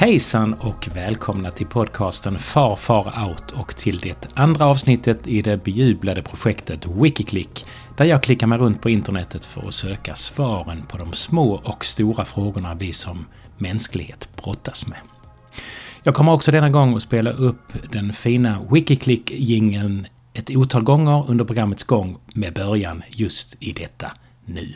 Hejsan 0.00 0.54
och 0.54 0.88
välkomna 0.94 1.50
till 1.50 1.66
podcasten 1.66 2.38
Far 2.38 2.76
Far 2.76 3.28
Out 3.28 3.50
och 3.50 3.76
till 3.76 3.98
det 3.98 4.28
andra 4.34 4.66
avsnittet 4.66 5.26
i 5.26 5.42
det 5.42 5.64
bejublade 5.64 6.22
projektet 6.22 6.86
Wikiklick 6.86 7.66
där 7.96 8.04
jag 8.04 8.22
klickar 8.22 8.46
mig 8.46 8.58
runt 8.58 8.82
på 8.82 8.90
internetet 8.90 9.46
för 9.46 9.68
att 9.68 9.74
söka 9.74 10.14
svaren 10.14 10.82
på 10.88 10.98
de 10.98 11.12
små 11.12 11.54
och 11.54 11.84
stora 11.84 12.24
frågorna 12.24 12.74
vi 12.74 12.92
som 12.92 13.26
mänsklighet 13.58 14.28
brottas 14.42 14.86
med. 14.86 14.98
Jag 16.02 16.14
kommer 16.14 16.32
också 16.32 16.50
denna 16.50 16.70
gång 16.70 16.96
att 16.96 17.02
spela 17.02 17.30
upp 17.30 17.72
den 17.92 18.12
fina 18.12 18.58
Wikiklick-jingeln 18.70 20.06
ett 20.34 20.50
otal 20.50 20.82
gånger 20.82 21.30
under 21.30 21.44
programmets 21.44 21.84
gång 21.84 22.18
med 22.34 22.54
början 22.54 23.02
just 23.10 23.56
i 23.60 23.72
detta 23.72 24.10
nu. 24.44 24.74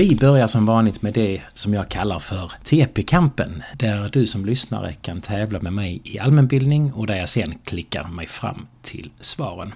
Vi 0.00 0.16
börjar 0.16 0.46
som 0.46 0.66
vanligt 0.66 1.02
med 1.02 1.14
det 1.14 1.42
som 1.54 1.74
jag 1.74 1.88
kallar 1.88 2.18
för 2.18 2.52
TP-kampen, 2.64 3.62
där 3.76 4.08
du 4.12 4.26
som 4.26 4.44
lyssnare 4.44 4.92
kan 4.92 5.20
tävla 5.20 5.60
med 5.60 5.72
mig 5.72 6.00
i 6.04 6.18
allmänbildning 6.18 6.92
och 6.92 7.06
där 7.06 7.16
jag 7.16 7.28
sen 7.28 7.54
klickar 7.64 8.08
mig 8.08 8.26
fram 8.26 8.66
till 8.82 9.10
svaren. 9.20 9.74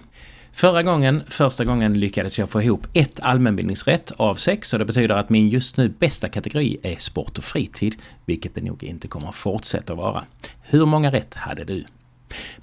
Förra 0.53 0.83
gången, 0.83 1.23
första 1.29 1.65
gången, 1.65 2.01
lyckades 2.01 2.39
jag 2.39 2.51
få 2.51 2.63
ihop 2.63 2.87
ett 2.93 3.21
allmänbildningsrätt 3.21 4.13
av 4.17 4.35
sex 4.35 4.73
och 4.73 4.79
det 4.79 4.85
betyder 4.85 5.17
att 5.17 5.31
min 5.31 5.49
just 5.49 5.77
nu 5.77 5.89
bästa 5.89 6.29
kategori 6.29 6.79
är 6.83 6.97
sport 6.97 7.39
och 7.39 7.45
fritid, 7.45 7.97
vilket 8.25 8.55
det 8.55 8.61
nog 8.61 8.85
inte 8.85 9.09
kommer 9.09 9.29
att 9.29 9.35
fortsätta 9.35 9.95
vara. 9.95 10.25
Hur 10.63 10.87
många 10.87 11.11
rätt 11.11 11.35
hade 11.35 11.65
du? 11.65 11.85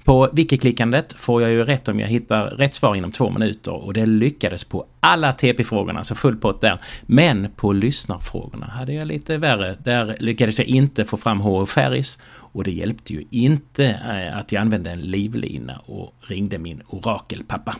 På 0.04 0.28
wiki-klickandet 0.32 1.12
får 1.12 1.42
jag 1.42 1.50
ju 1.50 1.64
rätt 1.64 1.88
om 1.88 2.00
jag 2.00 2.08
hittar 2.08 2.46
rätt 2.46 2.74
svar 2.74 2.94
inom 2.94 3.12
två 3.12 3.30
minuter 3.30 3.72
och 3.72 3.92
det 3.92 4.06
lyckades 4.06 4.64
på 4.64 4.86
alla 5.00 5.32
TP-frågorna, 5.32 6.04
så 6.04 6.14
full 6.14 6.36
pott 6.36 6.60
där. 6.60 6.78
Men 7.02 7.48
på 7.56 7.72
lyssnarfrågorna 7.72 8.66
hade 8.66 8.92
jag 8.92 9.06
lite 9.06 9.38
värre. 9.38 9.76
Där 9.84 10.16
lyckades 10.18 10.58
jag 10.58 10.68
inte 10.68 11.04
få 11.04 11.16
fram 11.16 11.40
H.O. 11.40 11.66
Ferris 11.66 12.18
och 12.34 12.64
det 12.64 12.70
hjälpte 12.70 13.12
ju 13.12 13.24
inte 13.30 13.84
eh, 13.86 14.38
att 14.38 14.52
jag 14.52 14.60
använde 14.60 14.90
en 14.90 15.00
livlina 15.00 15.78
och 15.86 16.14
ringde 16.20 16.58
min 16.58 16.82
orakelpappa. 16.86 17.76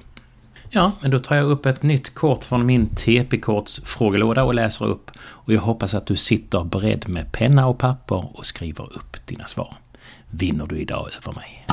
Ja, 0.75 0.93
men 1.01 1.11
då 1.11 1.19
tar 1.19 1.37
jag 1.37 1.51
upp 1.51 1.67
ett 1.67 1.83
nytt 1.83 2.15
kort 2.15 2.45
från 2.45 2.67
min 2.67 2.87
TP-korts 2.87 3.85
frågelåda 3.85 4.45
och 4.45 4.55
läser 4.55 4.87
upp. 4.87 5.11
Och 5.19 5.53
jag 5.53 5.61
hoppas 5.61 5.95
att 5.95 6.07
du 6.07 6.17
sitter 6.17 6.65
beredd 6.65 7.09
med 7.09 7.33
penna 7.33 7.67
och 7.67 7.79
papper 7.79 8.39
och 8.39 8.47
skriver 8.47 8.97
upp 8.97 9.27
dina 9.27 9.47
svar. 9.47 9.75
Vinner 10.35 10.67
du 10.67 10.79
idag 10.79 11.09
över 11.19 11.33
mig? 11.33 11.67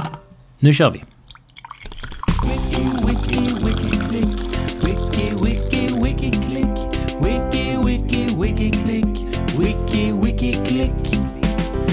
Nu 0.60 0.74
kör 0.74 0.92
vi! 0.92 1.04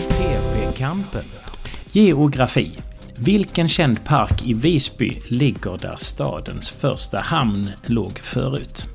TP-kampen. 0.08 1.24
Geografi. 1.90 2.78
Vilken 3.18 3.68
känd 3.68 4.04
park 4.04 4.46
i 4.46 4.54
Visby 4.54 5.22
ligger 5.28 5.78
där 5.78 5.96
stadens 5.98 6.70
första 6.70 7.18
hamn 7.18 7.70
låg 7.84 8.18
förut? 8.18 8.86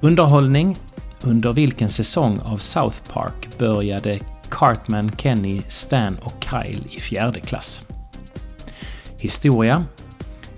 Underhållning. 0.00 0.76
Under 1.22 1.52
vilken 1.52 1.90
säsong 1.90 2.40
av 2.44 2.58
South 2.58 3.12
Park 3.12 3.58
började 3.58 4.20
Cartman, 4.50 5.10
Kenny, 5.16 5.62
Stan 5.68 6.18
och 6.22 6.44
Kyle 6.50 6.84
i 6.90 7.00
fjärde 7.00 7.40
klass? 7.40 7.86
Historia. 9.18 9.84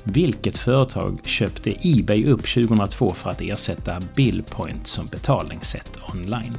Vilket 0.04 0.58
företag 0.58 1.20
köpte 1.24 1.72
Ebay 1.82 2.26
upp 2.26 2.54
2002 2.54 3.10
för 3.10 3.30
att 3.30 3.40
ersätta 3.40 4.00
Billpoint 4.14 4.86
som 4.86 5.06
betalningssätt 5.06 5.98
online? 6.14 6.58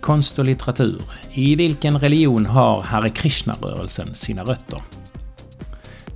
Konst 0.00 0.38
och 0.38 0.44
litteratur. 0.44 1.02
I 1.32 1.56
vilken 1.56 1.98
religion 1.98 2.46
har 2.46 2.82
Hare 2.82 3.08
Krishna-rörelsen 3.08 4.14
sina 4.14 4.42
rötter? 4.42 4.82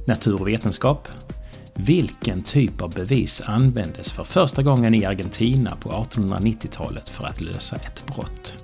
Natur 0.06 0.40
och 0.40 0.48
vetenskap. 0.48 1.08
Vilken 1.74 2.42
typ 2.42 2.82
av 2.82 2.94
bevis 2.94 3.42
användes 3.46 4.12
för 4.12 4.24
första 4.24 4.62
gången 4.62 4.94
i 4.94 5.04
Argentina 5.04 5.76
på 5.80 5.90
1890-talet 5.90 7.08
för 7.08 7.26
att 7.26 7.40
lösa 7.40 7.76
ett 7.76 8.06
brott? 8.06 8.63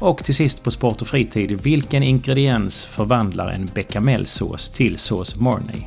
Och 0.00 0.24
till 0.24 0.34
sist 0.34 0.64
på 0.64 0.70
sport 0.70 1.02
och 1.02 1.08
fritid, 1.08 1.60
vilken 1.62 2.02
ingrediens 2.02 2.86
förvandlar 2.86 3.48
en 3.48 3.66
bechamelsås 3.74 4.70
till 4.70 4.98
sås 4.98 5.36
Mornay? 5.36 5.82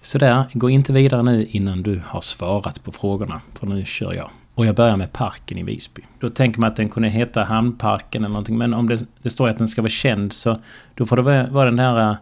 Sådär, 0.00 0.44
gå 0.52 0.70
inte 0.70 0.92
vidare 0.92 1.22
nu 1.22 1.46
innan 1.50 1.82
du 1.82 2.02
har 2.06 2.20
svarat 2.20 2.84
på 2.84 2.92
frågorna, 2.92 3.40
för 3.54 3.66
nu 3.66 3.84
kör 3.84 4.12
jag. 4.12 4.30
Och 4.54 4.66
jag 4.66 4.74
börjar 4.74 4.96
med 4.96 5.12
parken 5.12 5.58
i 5.58 5.62
Visby. 5.62 6.02
Då 6.20 6.30
tänker 6.30 6.60
man 6.60 6.70
att 6.70 6.76
den 6.76 6.88
kunde 6.88 7.08
heta 7.08 7.42
Hamnparken 7.42 8.24
eller 8.24 8.32
någonting. 8.32 8.58
Men 8.58 8.74
om 8.74 8.88
det, 8.88 9.06
det 9.22 9.30
står 9.30 9.48
att 9.48 9.58
den 9.58 9.68
ska 9.68 9.82
vara 9.82 9.90
känd 9.90 10.32
så 10.32 10.58
då 10.94 11.06
får 11.06 11.16
det 11.16 11.48
vara 11.50 11.64
den 11.64 11.76
där 11.76 12.16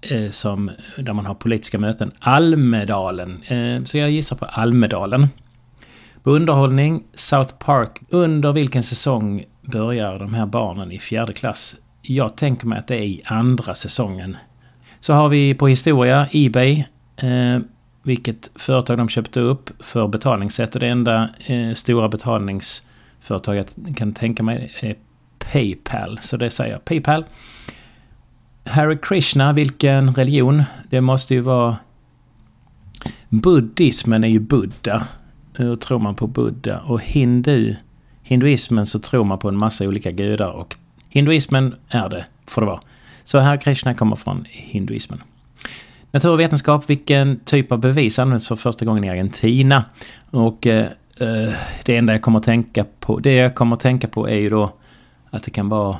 eh, 0.00 0.24
eh, 0.24 0.30
som, 0.30 0.70
där 0.98 1.12
man 1.12 1.26
har 1.26 1.34
politiska 1.34 1.78
möten. 1.78 2.10
Almedalen. 2.18 3.42
Eh, 3.42 3.84
så 3.84 3.98
jag 3.98 4.10
gissar 4.10 4.36
på 4.36 4.44
Almedalen. 4.44 5.28
Underhållning, 6.28 7.02
South 7.14 7.54
Park. 7.54 8.00
Under 8.08 8.52
vilken 8.52 8.82
säsong 8.82 9.44
börjar 9.62 10.18
de 10.18 10.34
här 10.34 10.46
barnen 10.46 10.92
i 10.92 10.98
fjärde 10.98 11.32
klass? 11.32 11.76
Jag 12.02 12.36
tänker 12.36 12.66
mig 12.66 12.78
att 12.78 12.86
det 12.86 12.96
är 12.96 13.02
i 13.02 13.22
andra 13.24 13.74
säsongen. 13.74 14.36
Så 15.00 15.12
har 15.12 15.28
vi 15.28 15.54
på 15.54 15.68
historia 15.68 16.28
Ebay. 16.32 16.84
Eh, 17.16 17.58
vilket 18.02 18.50
företag 18.54 18.98
de 18.98 19.08
köpte 19.08 19.40
upp 19.40 19.70
för 19.82 20.08
betalningssätt. 20.08 20.74
Och 20.74 20.80
det 20.80 20.88
enda 20.88 21.28
eh, 21.46 21.74
stora 21.74 22.08
betalningsföretag 22.08 23.56
jag 23.56 23.66
kan 23.96 24.12
tänka 24.12 24.42
mig 24.42 24.72
är 24.80 24.94
Paypal. 25.38 26.18
Så 26.22 26.36
det 26.36 26.50
säger 26.50 26.72
jag. 26.72 26.84
Paypal. 26.84 27.24
Hare 28.64 28.96
Krishna, 28.96 29.52
vilken 29.52 30.14
religion? 30.14 30.62
Det 30.90 31.00
måste 31.00 31.34
ju 31.34 31.40
vara... 31.40 31.76
Buddhismen 33.28 34.24
är 34.24 34.28
ju 34.28 34.40
Buddha. 34.40 35.06
Hur 35.58 35.76
tror 35.76 35.98
man 35.98 36.14
på 36.14 36.26
Buddha? 36.26 36.80
Och 36.80 37.02
hindu... 37.02 37.74
Hinduismen 38.22 38.86
så 38.86 38.98
tror 38.98 39.24
man 39.24 39.38
på 39.38 39.48
en 39.48 39.56
massa 39.56 39.88
olika 39.88 40.10
gudar 40.10 40.50
och 40.50 40.76
hinduismen 41.08 41.74
är 41.88 42.08
det, 42.08 42.24
får 42.46 42.60
det 42.60 42.66
vara. 42.66 42.80
Så 43.24 43.38
här 43.38 43.56
Krishna 43.56 43.94
kommer 43.94 44.16
från 44.16 44.44
hinduismen. 44.48 45.22
Naturvetenskap, 46.10 46.90
vilken 46.90 47.40
typ 47.44 47.72
av 47.72 47.78
bevis 47.78 48.18
används 48.18 48.48
för 48.48 48.56
första 48.56 48.84
gången 48.84 49.04
i 49.04 49.08
Argentina? 49.08 49.84
Och 50.30 50.66
eh, 50.66 50.86
eh 51.16 51.52
det 51.84 51.96
enda 51.96 52.12
jag 52.12 52.22
kommer 52.22 52.38
att 52.38 52.44
tänka 52.44 52.84
på, 53.00 53.18
det 53.18 53.34
jag 53.34 53.54
kommer 53.54 53.76
att 53.76 53.80
tänka 53.80 54.08
på 54.08 54.28
är 54.28 54.38
ju 54.38 54.50
då 54.50 54.72
att 55.30 55.44
det 55.44 55.50
kan 55.50 55.68
vara 55.68 55.96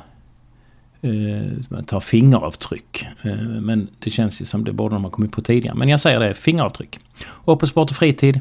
eh, 1.01 1.81
ta 1.85 1.99
fingeravtryck. 1.99 3.07
Eh, 3.21 3.35
men 3.37 3.87
det 3.99 4.11
känns 4.11 4.41
ju 4.41 4.45
som 4.45 4.63
det 4.63 4.73
borde 4.73 4.95
de 4.95 5.03
ha 5.03 5.11
kommit 5.11 5.31
på 5.31 5.41
tidigare. 5.41 5.75
Men 5.75 5.89
jag 5.89 5.99
säger 5.99 6.19
det, 6.19 6.33
fingeravtryck. 6.33 6.99
Och 7.27 7.59
på 7.59 7.67
sport 7.67 7.91
och 7.91 7.97
fritid. 7.97 8.39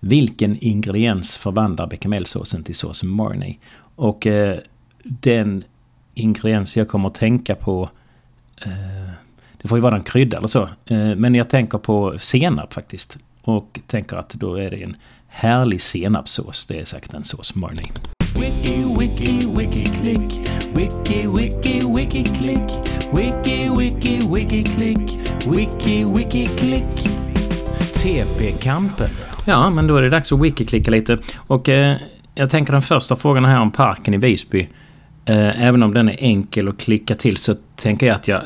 Vilken 0.00 0.58
ingrediens 0.58 1.36
förvandlar 1.36 1.86
bechamelsåsen 1.86 2.62
till 2.62 2.74
sås 2.74 3.02
Marnay? 3.02 3.56
Och 3.96 4.26
eh, 4.26 4.58
den 5.02 5.64
ingrediens 6.14 6.76
jag 6.76 6.88
kommer 6.88 7.08
att 7.08 7.14
tänka 7.14 7.54
på 7.54 7.90
eh, 8.62 9.12
det 9.62 9.68
får 9.68 9.78
ju 9.78 9.82
vara 9.82 9.96
en 9.96 10.02
krydda 10.02 10.36
eller 10.36 10.48
så. 10.48 10.62
Eh, 10.62 11.14
men 11.16 11.34
jag 11.34 11.48
tänker 11.48 11.78
på 11.78 12.18
senap 12.18 12.74
faktiskt. 12.74 13.16
Och 13.42 13.80
tänker 13.86 14.16
att 14.16 14.30
då 14.30 14.54
är 14.54 14.70
det 14.70 14.82
en 14.82 14.96
härlig 15.28 15.82
senapssås. 15.82 16.66
Det 16.66 16.80
är 16.80 16.84
säkert 16.84 17.14
en 17.14 17.24
sås 17.24 17.54
Marney. 17.54 17.86
Wiki, 18.40 18.94
wiki, 18.98 19.46
wiki, 19.56 19.84
klick. 19.84 20.40
Wiki, 20.76 21.26
wiki, 21.26 21.80
wiki, 21.96 22.24
klick. 22.24 22.70
Wiki, 23.12 23.70
wiki, 23.78 24.20
wiki, 24.34 24.64
klick. 24.64 25.18
Wiki, 25.46 26.04
wiki, 26.04 26.46
klick. 26.46 27.08
TP-kampen. 27.94 29.10
Ja, 29.50 29.70
men 29.70 29.86
då 29.86 29.96
är 29.96 30.02
det 30.02 30.08
dags 30.08 30.32
att 30.32 30.40
wiki-klicka 30.40 30.90
lite. 30.90 31.18
Och 31.36 31.68
eh, 31.68 31.96
jag 32.34 32.50
tänker 32.50 32.72
den 32.72 32.82
första 32.82 33.16
frågan 33.16 33.44
här 33.44 33.60
om 33.60 33.70
parken 33.70 34.14
i 34.14 34.16
Visby. 34.16 34.68
Eh, 35.24 35.66
även 35.66 35.82
om 35.82 35.94
den 35.94 36.08
är 36.08 36.16
enkel 36.18 36.68
att 36.68 36.80
klicka 36.80 37.14
till 37.14 37.36
så 37.36 37.54
tänker 37.76 38.06
jag 38.06 38.16
att 38.16 38.28
jag 38.28 38.42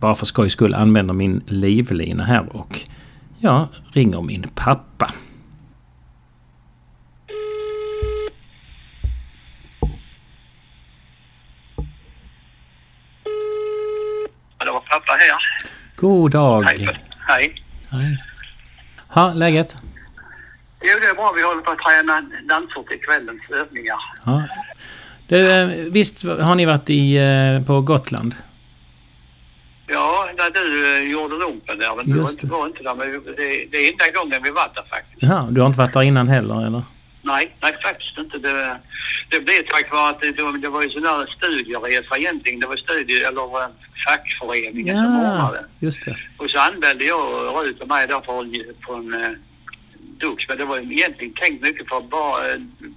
bara 0.00 0.14
för 0.14 0.26
skojs 0.26 0.52
skull 0.52 0.74
använder 0.74 1.14
min 1.14 1.42
livlina 1.46 2.24
här 2.24 2.56
och 2.56 2.80
ja, 3.38 3.68
ringer 3.92 4.22
min 4.22 4.46
pappa. 4.54 5.10
Var 14.58 14.80
pappa 14.80 15.12
här. 15.12 15.38
God 15.96 16.30
dag. 16.30 16.62
Hej. 16.62 16.88
Hej. 17.28 17.62
Hej. 17.90 18.18
Ha, 19.08 19.32
läget? 19.32 19.76
Jo, 20.86 20.98
det 21.00 21.06
är 21.06 21.14
bra. 21.14 21.32
Vi 21.36 21.42
håller 21.42 21.62
på 21.62 21.70
att 21.70 21.78
träna 21.78 22.20
dansor 22.48 22.82
till 22.82 23.00
kvällens 23.00 23.42
övningar. 23.50 23.98
Ja. 24.26 24.42
Du, 25.28 25.50
eh, 25.52 25.66
visst 25.92 26.22
har 26.24 26.54
ni 26.54 26.64
varit 26.66 26.90
i, 26.90 27.16
eh, 27.16 27.66
på 27.66 27.80
Gotland? 27.80 28.34
Ja, 29.86 30.28
när 30.36 30.50
du 30.50 30.96
eh, 30.96 31.10
gjorde 31.10 31.34
lumpen 31.36 31.78
där. 31.78 31.96
Men 31.96 32.06
du 32.06 32.12
var 32.12 32.20
Just 32.20 32.42
inte, 32.42 32.54
var 32.54 32.66
inte 32.66 32.82
där. 32.82 32.94
Men 32.94 33.08
det, 33.36 33.66
det 33.70 33.76
är 33.78 33.92
enda 33.92 34.20
gången 34.20 34.42
vi 34.42 34.50
varit 34.50 34.74
där 34.74 34.84
faktiskt. 34.90 35.22
Ja, 35.22 35.48
du 35.50 35.60
har 35.60 35.66
inte 35.66 35.78
varit 35.78 35.92
där 35.92 36.02
innan 36.02 36.28
heller 36.28 36.66
eller? 36.66 36.82
Nej, 37.22 37.56
nej 37.62 37.72
faktiskt 37.82 38.18
inte. 38.18 38.38
Det, 38.38 38.80
det 39.30 39.40
blev 39.40 39.62
tack 39.70 39.92
vare 39.92 40.10
att 40.10 40.20
det, 40.20 40.58
det 40.62 40.68
var 40.68 40.82
ju 40.82 40.90
sån 40.90 41.02
där 41.02 41.26
studieresa 41.36 42.16
egentligen. 42.16 42.60
Det 42.60 42.66
var 42.66 42.76
studie 42.76 43.22
eller 43.22 43.68
fackföreningen 44.06 44.96
som 44.96 45.14
Ja, 45.14 45.20
ordnade. 45.34 45.64
just 45.78 46.04
det. 46.04 46.16
Och 46.36 46.50
så 46.50 46.58
anmälde 46.58 47.04
jag 47.04 47.20
Rut 47.56 47.80
och 47.80 47.88
mig 47.88 48.06
där 48.06 48.20
för, 48.20 48.34
för 48.86 48.96
en 48.98 49.36
dux. 50.20 50.48
Men 50.48 50.58
det 50.58 50.64
var 50.64 50.78
egentligen 50.78 51.34
tänkt 51.34 51.62
mycket 51.62 51.88
för 51.88 52.00
bar, 52.00 52.38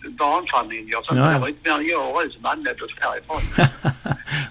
barnfamiljer. 0.09 0.99
Så 1.03 1.15
Ja, 1.15 1.21
det 1.33 1.39
var 1.39 1.47
inte 1.47 1.69
mer 1.69 1.77
än 1.79 1.87
jag 1.87 2.09
och 2.15 2.21
Rut 2.23 2.33
som 2.33 2.45
anmälde 2.45 2.83
oss 2.83 2.91
därifrån. 3.01 3.67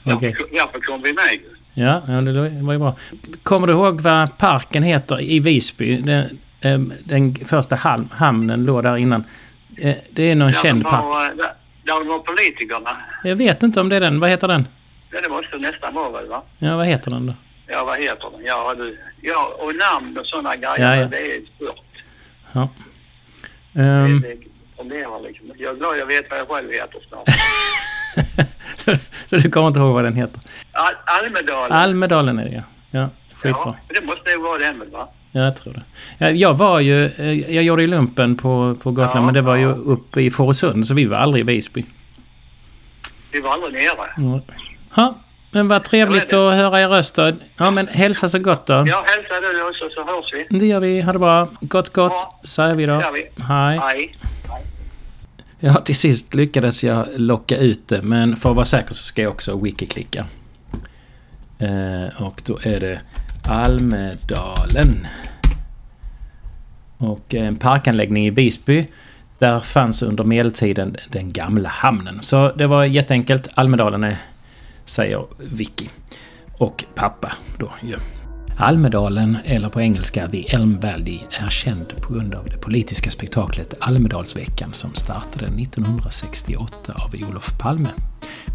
Okej. 0.16 0.30
Därför, 0.38 0.54
därför 0.56 0.80
kom 0.80 1.02
vi 1.02 1.12
med. 1.12 1.38
Ja, 1.74 2.02
ja, 2.08 2.12
det 2.20 2.62
var 2.62 2.72
ju 2.72 2.78
bra. 2.78 2.96
Kommer 3.42 3.66
du 3.66 3.72
ihåg 3.72 4.00
vad 4.00 4.38
parken 4.38 4.82
heter 4.82 5.20
i 5.20 5.40
Visby? 5.40 5.96
Den, 5.96 6.38
eh, 6.60 6.78
den 7.04 7.34
första 7.34 7.76
ham- 7.76 8.08
hamnen 8.12 8.64
låg 8.64 8.82
där 8.82 8.96
innan. 8.96 9.24
Eh, 9.78 9.96
Det 10.10 10.22
är 10.30 10.34
någon 10.34 10.52
Där 10.52 10.58
känd 10.62 10.84
park. 10.84 11.04
var, 11.04 11.24
eh, 11.24 11.36
Där, 11.36 11.52
där 11.84 12.04
var 12.04 12.18
politikerna. 12.18 12.96
Jag 13.24 13.36
vet 13.36 13.62
inte 13.62 13.80
om 13.80 13.88
det 13.88 13.96
är 13.96 14.00
den. 14.00 14.20
Vad 14.20 14.30
heter 14.30 14.48
den? 14.48 14.68
Ja, 15.10 15.20
det 15.20 15.28
måste 15.28 15.58
nästan 15.58 15.94
vara 15.94 16.22
va? 16.26 16.42
Ja, 16.58 16.76
vad 16.76 16.86
heter 16.86 17.10
den 17.10 17.26
då? 17.26 17.34
Ja, 17.66 17.84
vad 17.84 17.98
heter 17.98 18.30
den? 18.30 18.40
Ja, 18.44 18.74
du. 18.78 18.98
ja 19.20 19.56
och 19.58 19.72
namn 19.74 20.18
och 20.18 20.26
sådana 20.26 20.56
grejer. 20.56 20.78
Ja, 20.78 20.96
ja. 20.96 21.08
Det 21.08 21.16
är 21.36 21.40
stört. 21.56 21.80
Ja. 22.56 22.68
Det, 23.72 23.82
Ehm, 23.82 24.22
fungerar 24.76 25.22
liksom. 25.22 25.46
Jag 25.58 25.72
är 25.74 25.76
glad 25.78 25.98
jag 25.98 26.06
vet 26.06 26.30
vad 26.30 26.38
jag 26.38 26.48
själv 26.48 26.70
heter 26.70 26.98
snart. 27.08 27.28
så, 28.76 28.96
så 29.26 29.36
du 29.36 29.50
kommer 29.50 29.68
inte 29.68 29.80
ihåg 29.80 29.94
vad 29.94 30.04
den 30.04 30.14
heter? 30.14 30.40
Al 30.72 30.94
Almedalen. 31.24 31.72
Almedalen 31.72 32.38
är 32.38 32.44
det 32.44 32.54
ja. 32.54 32.62
Ja, 32.90 33.08
skitbra. 33.34 33.74
Ja, 33.88 34.00
det 34.00 34.06
måste 34.06 34.30
ju 34.30 34.38
vara 34.38 34.58
den 34.58 34.78
väl 34.78 34.90
va? 34.90 35.08
Ja, 35.32 35.40
jag 35.44 35.56
tror 35.56 35.72
det. 35.72 35.82
Ja, 36.18 36.30
Jag 36.30 36.54
var 36.54 36.80
ju, 36.80 37.04
eh, 37.06 37.54
jag 37.54 37.64
gjorde 37.64 37.82
ju 37.82 37.88
lumpen 37.88 38.36
på, 38.36 38.76
på 38.82 38.90
Gotland 38.90 39.16
Ja, 39.16 39.20
men 39.26 39.34
det 39.34 39.40
var 39.40 39.56
ju 39.56 39.62
ja. 39.62 39.68
uppe 39.74 40.20
i 40.20 40.30
Fårösund 40.30 40.86
så 40.86 40.94
vi 40.94 41.04
var 41.04 41.16
aldrig 41.18 41.40
i 41.40 41.46
Visby. 41.46 41.84
Vi 43.32 43.40
var 43.40 43.50
aldrig 43.52 43.72
nere. 43.72 44.10
Ja. 44.16 44.40
Ha, 44.90 45.14
men 45.56 45.68
vad 45.68 45.84
trevligt 45.84 46.32
att 46.32 46.54
höra 46.54 46.80
er 46.80 46.88
röst 46.88 47.14
då. 47.14 47.32
Ja 47.56 47.70
men 47.70 47.86
hälsa 47.88 48.28
så 48.28 48.38
gott 48.38 48.66
då. 48.66 48.72
Ja, 48.72 49.04
hälsa 49.06 49.40
du 49.52 49.62
också 49.68 49.88
så 49.94 50.04
hörs 50.04 50.32
vi. 50.50 50.58
Det 50.58 50.66
gör 50.66 50.80
vi. 50.80 51.00
Ha 51.00 51.12
det 51.12 51.18
bra. 51.18 51.48
Gott 51.60 51.92
gott 51.92 52.12
Ja. 52.12 52.40
säger 52.44 52.74
vi 52.74 52.86
då. 52.86 52.96
Det 52.96 53.02
gör 53.02 53.12
vi. 53.12 53.42
Hej. 53.42 53.78
Hej. 53.82 54.16
Ja, 55.60 55.74
till 55.74 55.96
sist 55.96 56.34
lyckades 56.34 56.84
jag 56.84 57.06
locka 57.16 57.56
ut 57.56 57.88
det 57.88 58.02
men 58.02 58.36
för 58.36 58.50
att 58.50 58.56
vara 58.56 58.66
säker 58.66 58.88
så 58.94 59.02
ska 59.02 59.22
jag 59.22 59.32
också 59.32 59.56
wiki-klicka. 59.60 60.26
Eh, 61.58 62.22
och 62.22 62.42
då 62.46 62.58
är 62.62 62.80
det 62.80 63.00
Almedalen. 63.44 65.06
Och 66.98 67.34
en 67.34 67.56
parkanläggning 67.56 68.26
i 68.26 68.30
Visby. 68.30 68.86
Där 69.38 69.60
fanns 69.60 70.02
under 70.02 70.24
medeltiden 70.24 70.96
den 71.10 71.32
gamla 71.32 71.68
hamnen. 71.68 72.18
Så 72.22 72.52
det 72.52 72.66
var 72.66 72.84
jätteenkelt. 72.84 73.48
Almedalen 73.54 74.04
är, 74.04 74.16
säger 74.86 75.26
Vicky. 75.38 75.88
Och 76.58 76.84
pappa 76.94 77.32
då 77.58 77.70
ju. 77.82 77.96
Almedalen, 78.58 79.36
eller 79.44 79.68
på 79.68 79.80
engelska 79.80 80.28
The 80.28 80.54
Elm 80.54 80.80
Valley, 80.80 81.20
är 81.30 81.50
känd 81.50 82.02
på 82.02 82.12
grund 82.12 82.34
av 82.34 82.44
det 82.44 82.56
politiska 82.56 83.10
spektaklet 83.10 83.74
Almedalsveckan 83.80 84.72
som 84.72 84.94
startade 84.94 85.46
1968 85.46 86.92
av 86.94 87.14
Olof 87.28 87.58
Palme. 87.58 87.88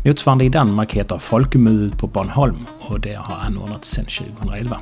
Motsvarande 0.06 0.46
i 0.46 0.50
Danmark 0.50 0.94
heter 0.94 1.18
Folkemødet 1.18 1.98
på 1.98 2.08
Bornholm 2.08 2.66
och 2.80 3.00
det 3.00 3.14
har 3.14 3.46
anordnats 3.46 3.90
sedan 3.90 4.06
2011. 4.06 4.80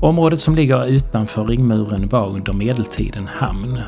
Området 0.00 0.40
som 0.40 0.54
ligger 0.54 0.86
utanför 0.86 1.44
ringmuren 1.44 2.08
var 2.08 2.28
under 2.28 2.52
medeltiden 2.52 3.26
hamn. 3.26 3.80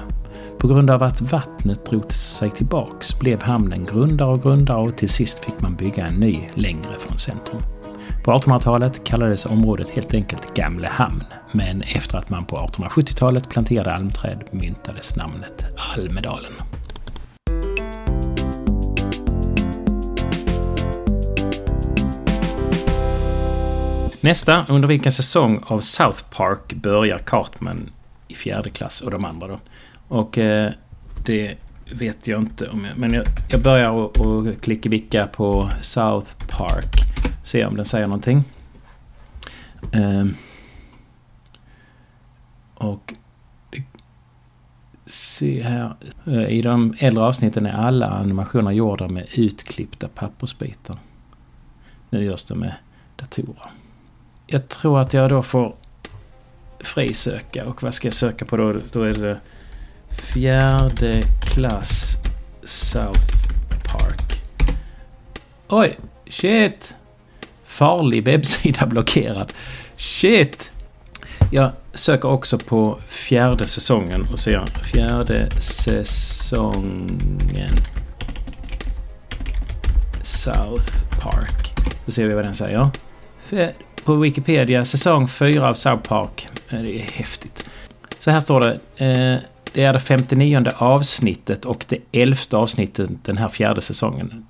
På 0.58 0.68
grund 0.68 0.90
av 0.90 1.02
att 1.02 1.20
vattnet 1.20 1.86
drog 1.86 2.12
sig 2.12 2.50
tillbaks 2.50 3.18
blev 3.18 3.42
hamnen 3.42 3.84
grundare 3.84 4.28
och 4.28 4.42
grundare 4.42 4.78
och 4.78 4.96
till 4.96 5.08
sist 5.08 5.44
fick 5.44 5.60
man 5.60 5.74
bygga 5.74 6.06
en 6.06 6.14
ny 6.14 6.40
längre 6.54 6.98
från 6.98 7.18
centrum. 7.18 7.62
På 8.24 8.30
1800-talet 8.30 9.04
kallades 9.04 9.46
området 9.46 9.90
helt 9.90 10.14
enkelt 10.14 10.54
Gamle 10.54 10.88
hamn, 10.88 11.24
men 11.52 11.82
efter 11.82 12.18
att 12.18 12.30
man 12.30 12.44
på 12.44 12.56
1870-talet 12.56 13.48
planterade 13.48 13.92
almträd 13.92 14.44
myntades 14.50 15.16
namnet 15.16 15.64
Almedalen. 15.96 16.52
Nästa, 24.20 24.66
under 24.68 24.88
vilken 24.88 25.12
säsong 25.12 25.62
av 25.66 25.80
South 25.80 26.24
Park 26.30 26.74
börjar 26.74 27.18
Cartman 27.18 27.90
i 28.28 28.34
fjärde 28.34 28.70
klass 28.70 29.00
och 29.00 29.10
de 29.10 29.24
andra 29.24 29.48
då? 29.48 29.58
Och 30.08 30.38
eh, 30.38 30.70
det 31.26 31.56
vet 31.92 32.26
jag 32.26 32.40
inte 32.40 32.68
om 32.68 32.84
jag, 32.84 32.98
Men 32.98 33.12
jag, 33.12 33.24
jag 33.48 33.62
börjar 33.62 33.90
och, 33.90 34.18
och 34.18 34.60
klickebicka 34.60 35.26
på 35.26 35.70
South 35.80 36.32
Park. 36.48 36.94
Se 37.44 37.64
om 37.64 37.76
den 37.76 37.84
säger 37.84 38.06
någonting. 38.06 38.44
Eh, 39.92 40.26
och 42.74 43.14
se 45.06 45.62
här. 45.62 45.94
Eh, 46.26 46.48
I 46.48 46.62
de 46.62 46.94
äldre 46.98 47.24
avsnitten 47.24 47.66
är 47.66 47.72
alla 47.72 48.06
animationer 48.06 48.72
gjorda 48.72 49.08
med 49.08 49.26
utklippta 49.34 50.08
pappersbitar. 50.08 50.96
Nu 52.10 52.24
görs 52.24 52.44
det 52.44 52.54
med 52.54 52.74
datorer. 53.16 53.70
Jag 54.46 54.68
tror 54.68 55.00
att 55.00 55.14
jag 55.14 55.30
då 55.30 55.42
får 55.42 55.74
frisöka. 56.80 57.66
Och 57.66 57.82
vad 57.82 57.94
ska 57.94 58.06
jag 58.06 58.14
söka 58.14 58.44
på 58.44 58.56
då? 58.56 58.74
Då 58.92 59.02
är 59.02 59.14
det 59.14 59.40
fjärde 60.20 61.22
klass 61.40 62.16
South 62.64 63.48
Park. 63.84 64.42
Oj, 65.68 65.98
shit! 66.30 66.94
Farlig 67.64 68.24
webbsida 68.24 68.86
blockerad. 68.90 69.52
Shit! 69.96 70.70
Jag 71.52 71.70
söker 71.94 72.28
också 72.28 72.58
på 72.58 72.98
fjärde 73.08 73.66
säsongen 73.66 74.26
och 74.32 74.38
ser 74.38 74.64
fjärde 74.92 75.50
säsongen 75.60 77.18
South 80.22 81.20
Park. 81.20 81.74
Då 82.06 82.12
ser 82.12 82.28
vi 82.28 82.34
vad 82.34 82.44
den 82.44 82.54
säger. 82.54 82.90
På 84.04 84.14
Wikipedia 84.14 84.84
säsong 84.84 85.28
4 85.28 85.68
av 85.68 85.74
South 85.74 86.08
Park. 86.08 86.48
Det 86.70 86.76
är 86.76 87.12
häftigt. 87.12 87.64
Så 88.18 88.30
här 88.30 88.40
står 88.40 88.60
det. 88.60 88.78
Eh, 89.06 89.38
det 89.72 89.84
är 89.84 89.92
det 89.92 90.00
59 90.00 90.64
avsnittet 90.76 91.64
och 91.64 91.84
det 91.88 91.98
elfte 92.12 92.56
avsnittet 92.56 93.10
den 93.22 93.38
här 93.38 93.48
fjärde 93.48 93.80
säsongen. 93.80 94.46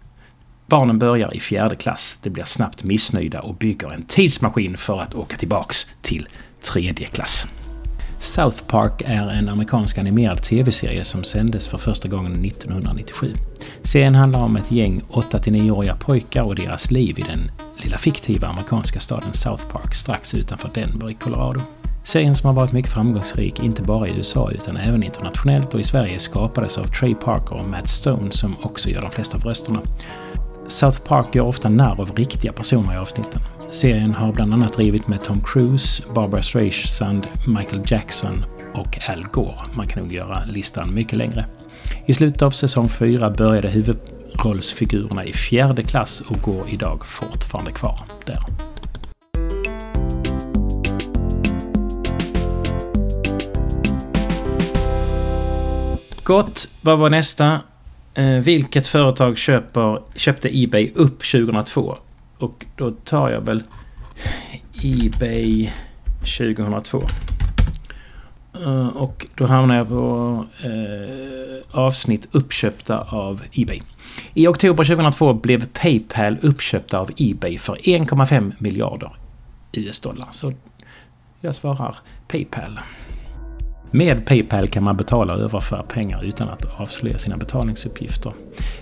Barnen 0.66 0.98
börjar 0.98 1.36
i 1.36 1.40
fjärde 1.40 1.76
klass. 1.76 2.18
De 2.22 2.30
blir 2.30 2.44
snabbt 2.44 2.84
missnöjda 2.84 3.40
och 3.40 3.54
bygger 3.54 3.92
en 3.92 4.02
tidsmaskin 4.02 4.76
för 4.76 5.00
att 5.00 5.14
åka 5.14 5.36
tillbaks 5.36 5.86
till 6.02 6.28
tredje 6.60 7.06
klass. 7.06 7.46
South 8.18 8.64
Park 8.66 9.02
är 9.04 9.28
en 9.28 9.48
amerikansk 9.48 9.98
animerad 9.98 10.42
tv-serie 10.42 11.04
som 11.04 11.24
sändes 11.24 11.68
för 11.68 11.78
första 11.78 12.08
gången 12.08 12.44
1997. 12.44 13.34
Serien 13.82 14.14
handlar 14.14 14.40
om 14.40 14.56
ett 14.56 14.70
gäng 14.70 15.02
8-9-åriga 15.10 15.96
pojkar 15.96 16.42
och 16.42 16.54
deras 16.54 16.90
liv 16.90 17.18
i 17.18 17.22
den 17.22 17.50
lilla 17.76 17.98
fiktiva 17.98 18.48
amerikanska 18.48 19.00
staden 19.00 19.32
South 19.32 19.64
Park 19.72 19.94
strax 19.94 20.34
utanför 20.34 20.70
Denver 20.74 21.10
i 21.10 21.14
Colorado. 21.14 21.60
Serien 22.08 22.34
som 22.34 22.46
har 22.46 22.54
varit 22.54 22.72
mycket 22.72 22.92
framgångsrik 22.92 23.60
inte 23.60 23.82
bara 23.82 24.08
i 24.08 24.16
USA 24.16 24.50
utan 24.50 24.76
även 24.76 25.02
internationellt 25.02 25.74
och 25.74 25.80
i 25.80 25.84
Sverige 25.84 26.18
skapades 26.18 26.78
av 26.78 26.84
Trey 26.84 27.14
Parker 27.14 27.52
och 27.56 27.68
Matt 27.68 27.88
Stone 27.88 28.32
som 28.32 28.56
också 28.62 28.88
gör 28.88 29.02
de 29.02 29.10
flesta 29.10 29.36
av 29.36 29.44
rösterna. 29.44 29.80
South 30.66 31.00
Park 31.00 31.34
gör 31.34 31.44
ofta 31.44 31.68
narr 31.68 32.00
av 32.00 32.10
riktiga 32.16 32.52
personer 32.52 32.94
i 32.94 32.96
avsnitten. 32.96 33.42
Serien 33.70 34.14
har 34.14 34.32
bland 34.32 34.54
annat 34.54 34.72
drivit 34.72 35.08
med 35.08 35.24
Tom 35.24 35.40
Cruise, 35.44 36.02
Barbara 36.14 36.42
Streisand, 36.42 37.26
Michael 37.46 37.82
Jackson 37.86 38.44
och 38.74 38.98
Al 39.08 39.24
Gore. 39.32 39.56
Man 39.74 39.86
kan 39.86 40.02
nog 40.02 40.12
göra 40.12 40.44
listan 40.44 40.94
mycket 40.94 41.18
längre. 41.18 41.46
I 42.06 42.14
slutet 42.14 42.42
av 42.42 42.50
säsong 42.50 42.88
4 42.88 43.30
började 43.30 43.68
huvudrollsfigurerna 43.68 45.24
i 45.24 45.32
fjärde 45.32 45.82
klass 45.82 46.20
och 46.20 46.42
går 46.42 46.68
idag 46.68 47.06
fortfarande 47.06 47.72
kvar 47.72 47.98
där. 48.26 48.67
Gott, 56.28 56.68
vad 56.80 56.98
var 56.98 57.10
nästa? 57.10 57.60
Eh, 58.14 58.26
vilket 58.26 58.86
företag 58.86 59.38
köper, 59.38 60.02
köpte 60.14 60.62
Ebay 60.62 60.92
upp 60.94 61.18
2002? 61.18 61.96
Och 62.38 62.66
då 62.76 62.90
tar 62.90 63.30
jag 63.30 63.40
väl 63.40 63.62
Ebay 64.82 65.72
2002. 66.38 67.02
Eh, 68.64 68.86
och 68.86 69.26
då 69.34 69.46
hamnar 69.46 69.76
jag 69.76 69.88
på 69.88 70.44
eh, 70.62 71.80
avsnitt 71.80 72.28
uppköpta 72.32 72.98
av 72.98 73.42
Ebay. 73.52 73.80
I 74.34 74.46
oktober 74.46 74.84
2002 74.84 75.34
blev 75.34 75.66
Paypal 75.66 76.36
uppköpta 76.42 76.98
av 76.98 77.10
Ebay 77.16 77.58
för 77.58 77.76
1,5 77.76 78.52
miljarder 78.58 79.12
US-dollar. 79.72 80.28
Så 80.32 80.52
jag 81.40 81.54
svarar 81.54 81.96
Paypal. 82.28 82.78
Med 83.90 84.26
Paypal 84.26 84.68
kan 84.68 84.84
man 84.84 84.96
betala 84.96 85.34
och 85.34 85.40
överföra 85.40 85.82
pengar 85.82 86.24
utan 86.24 86.48
att 86.48 86.80
avslöja 86.80 87.18
sina 87.18 87.36
betalningsuppgifter. 87.36 88.32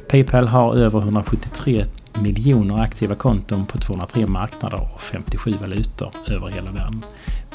Paypal 0.08 0.48
har 0.48 0.74
över 0.74 0.98
173 0.98 1.84
miljoner 2.22 2.82
aktiva 2.82 3.14
konton 3.14 3.66
på 3.66 3.78
203 3.78 4.26
marknader 4.26 4.88
och 4.94 5.00
57 5.00 5.50
valutor 5.60 6.10
över 6.26 6.48
hela 6.48 6.70
världen. 6.70 7.02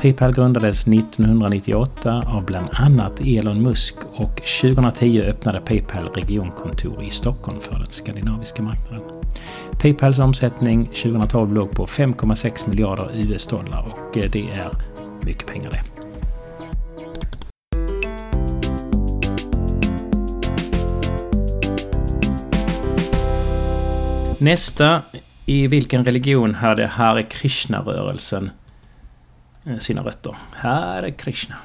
Paypal 0.02 0.34
grundades 0.34 0.88
1998 0.88 2.24
av 2.28 2.46
bland 2.46 2.70
annat 2.72 3.20
Elon 3.20 3.62
Musk 3.62 3.96
och 4.16 4.42
2010 4.62 5.22
öppnade 5.22 5.62
Paypal 5.62 6.10
regionkontor 6.16 7.04
i 7.04 7.10
Stockholm 7.10 7.60
för 7.62 7.76
den 7.76 7.88
skandinaviska 7.90 8.64
marknaden. 8.64 9.02
Paypals 9.82 10.20
omsättning 10.20 10.86
2012 10.86 11.54
låg 11.54 11.72
på 11.72 11.86
5,6 11.86 12.70
miljarder 12.70 13.10
US-dollar 13.14 13.94
och 13.94 14.18
eh, 14.18 14.32
det 14.32 14.50
är 14.50 14.70
mycket 15.22 15.48
pengar 15.48 15.70
det. 15.72 15.91
Nästa. 24.42 25.02
I 25.46 25.68
vilken 25.68 26.06
religion 26.06 26.56
hade 26.56 26.88
Hare 26.88 27.24
Krishna-rörelsen 27.24 28.50
eh, 29.66 29.78
sina 29.78 30.04
rötter? 30.04 30.36
Hare 30.52 31.12
Krishna. 31.12 31.56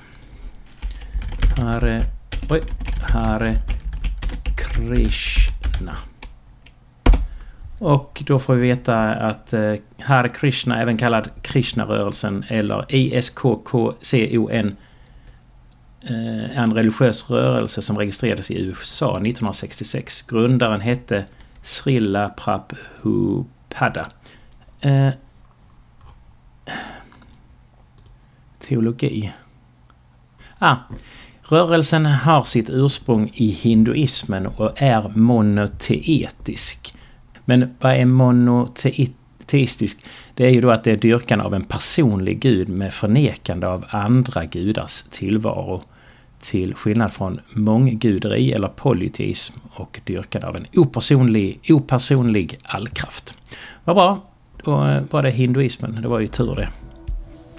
Hare... 1.59 2.03
Oj. 2.51 2.61
Hare 3.03 3.55
Krishna. 4.57 5.97
Och 7.79 8.23
då 8.27 8.39
får 8.39 8.55
vi 8.55 8.61
veta 8.61 9.15
att 9.15 9.53
eh, 9.53 9.75
Hare 9.99 10.29
Krishna, 10.29 10.83
även 10.83 10.97
kallad 10.97 11.31
Krishna-rörelsen 11.43 12.45
eller 12.49 12.95
ISKKCON, 12.95 13.95
eh, 14.11 14.55
är 16.51 16.63
en 16.63 16.75
religiös 16.75 17.31
rörelse 17.31 17.83
som 17.83 17.99
registrerades 17.99 18.51
i 18.51 18.63
USA 18.63 19.11
1966. 19.11 20.23
Grundaren 20.23 20.81
hette 20.81 21.25
Srilla 21.67 22.29
Prabhupada. 22.29 24.07
Eh, 24.81 25.11
teologi. 28.61 29.33
Ah, 30.59 30.77
rörelsen 31.43 32.07
har 32.07 32.45
sitt 32.45 32.71
ursprung 32.71 33.31
i 33.35 33.51
hinduismen 33.51 34.47
och 34.47 34.83
är 34.83 35.09
monoteetisk. 35.09 36.95
Men 37.45 37.75
vad 37.81 37.93
är 37.93 38.05
monoteistisk? 38.05 40.05
Det 40.35 40.47
är 40.47 40.51
ju 40.51 40.61
då 40.61 40.71
att 40.71 40.85
det 40.85 40.93
är 40.93 40.97
dyrkan 40.97 41.41
av 41.41 41.55
en 41.55 41.65
personlig 41.65 42.41
gud 42.41 42.69
med 42.69 42.95
förnekande 42.95 43.67
av 43.67 43.85
andra 43.89 44.45
gudars 44.45 45.03
tillvaro 45.03 45.83
till 46.51 46.75
skillnad 46.75 47.13
från 47.13 47.41
mångguderi 47.53 48.53
eller 48.53 48.69
polyteism 48.69 49.55
och 49.71 50.01
dyrkan 50.05 50.45
av 50.45 50.57
en 50.57 50.67
opersonlig, 50.75 51.61
opersonlig 51.69 52.59
allkraft. 52.65 53.39
Vad 53.85 53.97
bra. 53.97 54.23
Då 54.65 54.85
eh, 54.85 55.03
var 55.11 55.23
det 55.23 55.31
hinduismen. 55.31 56.03
Det 56.03 56.09
var 56.09 56.21
ju 56.21 56.27
tur 56.27 56.57
det. 56.57 56.69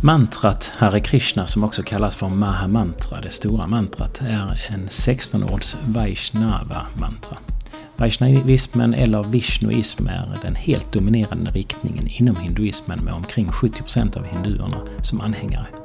Mantrat 0.02 0.72
Hare 0.78 1.00
Krishna 1.00 1.48
som 1.48 1.64
också 1.64 1.84
kallas 1.84 2.16
för 2.16 2.30
Mahamantra, 2.30 3.22
det 3.22 3.30
stora 3.30 3.68
mantrat, 3.68 4.22
är 4.22 4.66
en 4.70 4.88
16-ords 4.88 5.78
Vaishnava-mantra. 5.86 7.38
Vaishnavismen 7.98 8.94
eller 8.94 9.24
Vishnuism 9.24 10.08
är 10.08 10.38
den 10.42 10.56
helt 10.56 10.92
dominerande 10.92 11.52
riktningen 11.52 12.08
inom 12.08 12.36
hinduismen 12.36 13.00
med 13.00 13.14
omkring 13.14 13.48
70% 13.48 14.18
av 14.18 14.26
hinduerna 14.26 14.82
som 15.02 15.22
anhängare. 15.22 15.77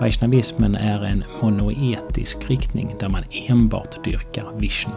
Vaishnavismen 0.00 0.74
är 0.74 1.04
en 1.04 1.24
monoetisk 1.42 2.50
riktning 2.50 2.96
där 3.00 3.08
man 3.08 3.24
enbart 3.48 4.04
dyrkar 4.04 4.52
Vishnu. 4.58 4.92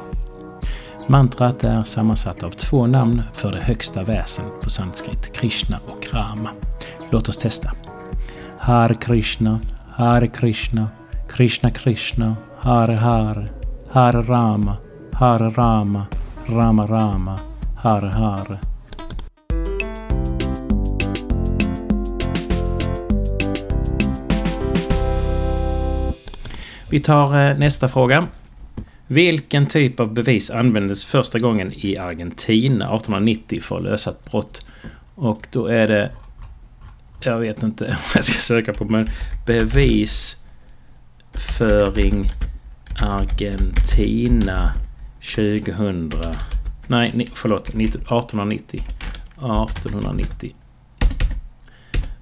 Mantrat 1.07 1.63
är 1.63 1.83
sammansatt 1.83 2.43
av 2.43 2.49
två 2.49 2.87
namn 2.87 3.21
för 3.33 3.51
det 3.51 3.61
högsta 3.61 4.03
väsen 4.03 4.45
på 4.63 4.69
sanskrit, 4.69 5.33
Krishna 5.33 5.79
och 5.87 6.07
Rama. 6.13 6.49
Låt 7.11 7.29
oss 7.29 7.37
testa. 7.37 7.71
Hare 8.57 8.95
Krishna, 8.95 9.59
Hare 9.89 10.27
Krishna, 10.27 10.87
Krishna 11.29 11.71
Krishna, 11.71 12.35
Hare 12.59 12.95
Hare, 12.95 13.49
Hare 13.91 14.21
Rama, 14.21 14.77
Hare 15.13 15.49
Rama, 15.49 16.05
Rama 16.45 16.87
Rama, 16.87 17.39
Hare 17.77 18.09
Hare. 18.09 18.70
Vi 26.91 26.99
tar 26.99 27.49
eh, 27.49 27.57
nästa 27.57 27.87
fråga. 27.87 28.27
Vilken 29.07 29.65
typ 29.65 29.99
av 29.99 30.13
bevis 30.13 30.49
användes 30.49 31.05
första 31.05 31.39
gången 31.39 31.73
i 31.73 31.97
Argentina 31.97 32.85
1890 32.85 33.61
för 33.61 33.77
att 33.77 33.83
lösa 33.83 34.11
ett 34.11 34.31
brott? 34.31 34.65
Och 35.15 35.47
då 35.51 35.67
är 35.67 35.87
det... 35.87 36.11
Jag 37.19 37.39
vet 37.39 37.63
inte 37.63 37.85
vad 37.85 38.15
jag 38.15 38.23
ska 38.23 38.39
söka 38.39 38.73
på 38.73 38.85
men 38.85 39.09
bevisföring 39.45 42.29
Argentina 43.01 44.73
2000... 45.35 46.11
Nej, 46.87 47.27
förlåt. 47.33 47.69
1890. 47.69 48.81
1890. 49.37 50.55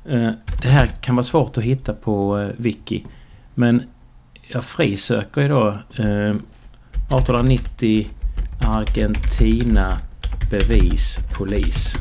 Eh, 0.05 0.31
det 0.61 0.67
här 0.67 0.87
kan 1.01 1.15
vara 1.15 1.23
svårt 1.23 1.57
att 1.57 1.63
hitta 1.63 1.93
på 1.93 2.39
eh, 2.39 2.49
Wiki. 2.57 3.05
Men 3.55 3.83
jag 4.51 4.63
frisöker 4.63 5.41
ju 5.41 5.47
då 5.47 5.67
eh, 5.97 6.35
1890 6.35 8.09
Argentina 8.61 9.97
bevis 10.51 11.19
polis. 11.33 11.95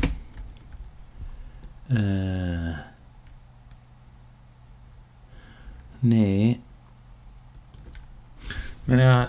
Eh, 1.89 2.75
nej. 5.99 6.59
Men 8.85 8.99
jag 8.99 9.27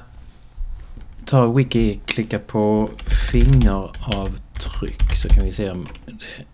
tar 1.27 1.55
wiki, 1.55 2.01
klickar 2.07 2.39
på 2.39 2.91
fingeravtryck 3.31 5.17
så 5.17 5.29
kan 5.29 5.45
vi 5.45 5.53
se 5.53 5.71
om 5.71 5.87
det, 6.07 6.45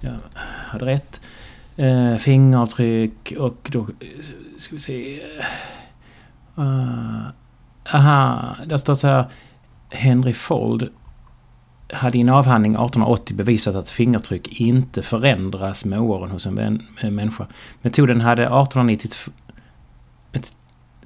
jag 0.00 0.16
hade 0.66 0.86
rätt. 0.86 1.20
Eh, 1.78 2.16
fingeravtryck 2.16 3.34
och 3.38 3.68
då 3.72 3.86
ska 4.56 4.74
vi 4.74 4.80
se. 4.80 5.20
Uh, 6.58 7.22
aha, 7.94 8.56
där 8.66 8.76
står 8.76 8.94
så 8.94 9.06
här. 9.06 9.24
Henry 9.88 10.32
Fold 10.32 10.88
hade 11.92 12.18
i 12.18 12.20
en 12.20 12.28
avhandling 12.28 12.72
1880 12.72 13.36
bevisat 13.36 13.74
att 13.74 13.90
fingertryck 13.90 14.60
inte 14.60 15.02
förändras 15.02 15.84
med 15.84 16.00
åren 16.00 16.30
hos 16.30 16.46
en 16.46 16.82
eh, 17.00 17.10
människa. 17.10 17.46
Metoden 17.82 18.20
hade 18.20 18.42
1892 18.42 19.30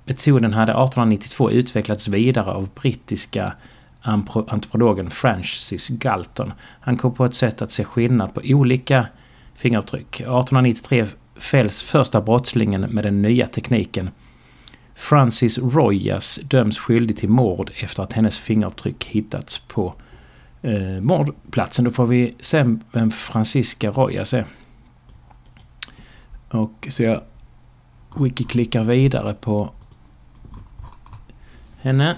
Metoden 0.04 0.52
hade 0.52 0.72
1892 0.72 1.50
utvecklats 1.50 2.08
vidare 2.08 2.50
av 2.50 2.68
brittiska 2.74 3.52
antropologen 4.00 5.10
Francis 5.10 5.88
Galton. 5.88 6.52
Han 6.80 6.96
kom 6.96 7.14
på 7.14 7.24
ett 7.24 7.34
sätt 7.34 7.62
att 7.62 7.72
se 7.72 7.84
skillnad 7.84 8.34
på 8.34 8.40
olika 8.44 9.06
fingeravtryck. 9.62 10.20
1893 10.20 11.06
fälls 11.36 11.82
första 11.82 12.20
brottslingen 12.20 12.80
med 12.80 13.04
den 13.04 13.22
nya 13.22 13.46
tekniken. 13.46 14.10
Francis 14.94 15.58
Royas 15.58 16.40
döms 16.42 16.78
skyldig 16.78 17.16
till 17.16 17.28
mord 17.28 17.70
efter 17.76 18.02
att 18.02 18.12
hennes 18.12 18.38
fingeravtryck 18.38 19.04
hittats 19.04 19.58
på 19.58 19.94
eh, 20.62 21.00
mordplatsen. 21.00 21.84
Då 21.84 21.90
får 21.90 22.06
vi 22.06 22.34
se 22.40 22.76
vem 22.92 23.10
Francisca 23.10 23.90
Royas 23.90 24.34
är. 24.34 24.44
Och 26.48 26.86
så 26.90 27.02
jag 27.02 27.20
wiki-klickar 28.16 28.84
vidare 28.84 29.34
på 29.34 29.70
henne. 31.80 32.16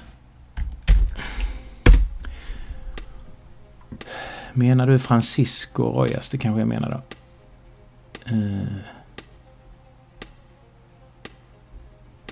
Menar 4.53 4.87
du 4.87 4.99
Francisco 4.99 5.83
Royas? 5.83 6.29
Det 6.29 6.39
kanske 6.39 6.61
jag 6.61 6.69
menar 6.69 6.91
då. 6.91 7.14
Uh, 8.33 8.63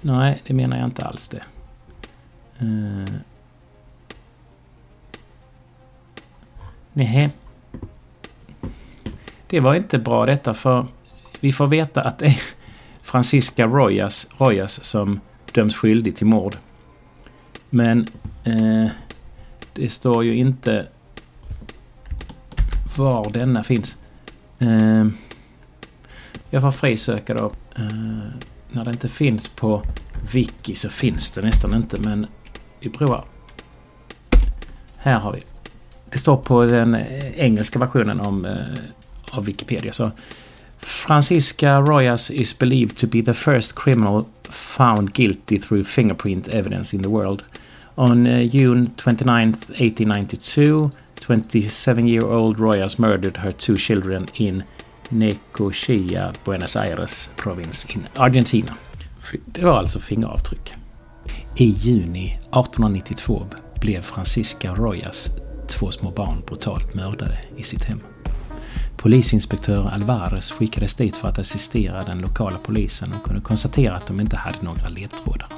nej, 0.01 0.43
det 0.47 0.55
menar 0.55 0.77
jag 0.77 0.87
inte 0.87 1.05
alls 1.05 1.29
det. 1.29 1.43
Eh, 2.59 2.67
uh, 2.67 3.07
nej. 6.93 7.31
Det 9.47 9.61
var 9.61 9.75
inte 9.75 9.99
bra 9.99 10.27
detta 10.27 10.55
för 10.55 10.87
vi 11.41 11.53
får 11.53 11.67
veta 11.67 12.03
att 12.03 12.19
det 12.19 12.27
är 12.27 12.43
Francisca 13.03 13.67
Royas, 13.67 14.29
Royas 14.39 14.85
som 14.85 15.21
döms 15.53 15.77
skyldig 15.77 16.17
till 16.17 16.27
mord. 16.27 16.57
Men 17.71 18.07
eh, 18.45 18.91
det 19.73 19.89
står 19.89 20.25
ju 20.25 20.35
inte 20.35 20.87
var 22.97 23.31
denna 23.31 23.65
finns. 23.65 23.97
Eh, 24.59 25.07
jag 26.55 26.63
får 26.63 26.71
frisöka 26.71 27.35
då. 27.35 27.53
Eh, 27.77 27.83
när 28.71 28.85
det 28.85 28.91
inte 28.91 29.09
finns 29.09 29.49
på 29.49 29.83
Wiki 30.33 30.75
så 30.75 30.89
finns 30.89 31.31
det 31.31 31.43
nästan 31.43 31.75
inte 31.75 31.99
men 32.01 32.27
vi 32.81 32.89
provar. 32.89 33.25
Här 34.97 35.19
har 35.19 35.33
vi. 35.33 35.43
Det 36.11 36.19
står 36.19 36.37
på 36.37 36.65
den 36.65 36.97
engelska 37.37 37.79
versionen 37.79 38.21
om, 38.21 38.45
eh, 38.45 38.57
av 39.31 39.45
Wikipedia. 39.45 39.93
Så 39.93 40.11
Francisca 40.79 41.81
Royas 41.81 42.31
is 42.31 42.59
believed 42.59 42.97
to 42.97 43.07
be 43.07 43.23
the 43.23 43.35
first 43.35 43.75
criminal 43.75 44.25
found 44.51 45.13
guilty 45.13 45.59
through 45.59 45.85
fingerprint 45.85 46.49
evidence 46.49 46.97
in 46.97 47.03
the 47.03 47.09
world. 47.09 47.43
On 47.95 48.27
uh, 48.27 48.41
June 48.41 48.91
29, 48.97 49.49
1892, 49.49 50.91
27-year-old 51.21 52.59
Royas 52.59 52.99
murdered 52.99 53.37
her 53.37 53.53
two 53.53 53.77
children 53.77 54.27
in 54.35 54.65
Necochea, 55.13 56.33
Buenos 56.45 56.77
Aires 56.77 57.31
provins 57.37 57.87
in 57.89 58.07
Argentina. 58.17 58.75
Det 59.47 59.65
var 59.65 59.79
alltså 59.79 60.01
fingeravtryck. 60.01 60.75
I 61.57 61.65
juni 61.65 62.27
1892 62.27 63.47
blev 63.81 64.03
Francisca 64.03 64.75
Royas 64.75 65.31
två 65.69 65.91
små 65.91 66.11
barn 66.11 66.43
brutalt 66.47 66.95
mördade 66.95 67.39
i 67.57 67.63
sitt 67.63 67.85
hem. 67.85 68.01
Polisinspektör 68.97 69.91
Alvarez 69.93 70.51
skickades 70.51 70.95
dit 70.95 71.17
för 71.17 71.29
att 71.29 71.39
assistera 71.39 72.05
den 72.05 72.19
lokala 72.19 72.59
polisen 72.65 73.13
och 73.13 73.25
kunde 73.25 73.41
konstatera 73.41 73.97
att 73.97 74.07
de 74.07 74.21
inte 74.21 74.37
hade 74.37 74.59
några 74.61 74.89
ledtrådar. 74.89 75.49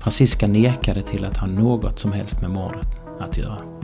Francisca 0.00 0.46
nekade 0.46 1.02
till 1.02 1.24
att 1.24 1.36
ha 1.36 1.46
något 1.46 1.98
som 1.98 2.12
helst 2.12 2.40
med 2.40 2.50
mordet 2.50 2.88
att 3.20 3.36
göra. 3.36 3.77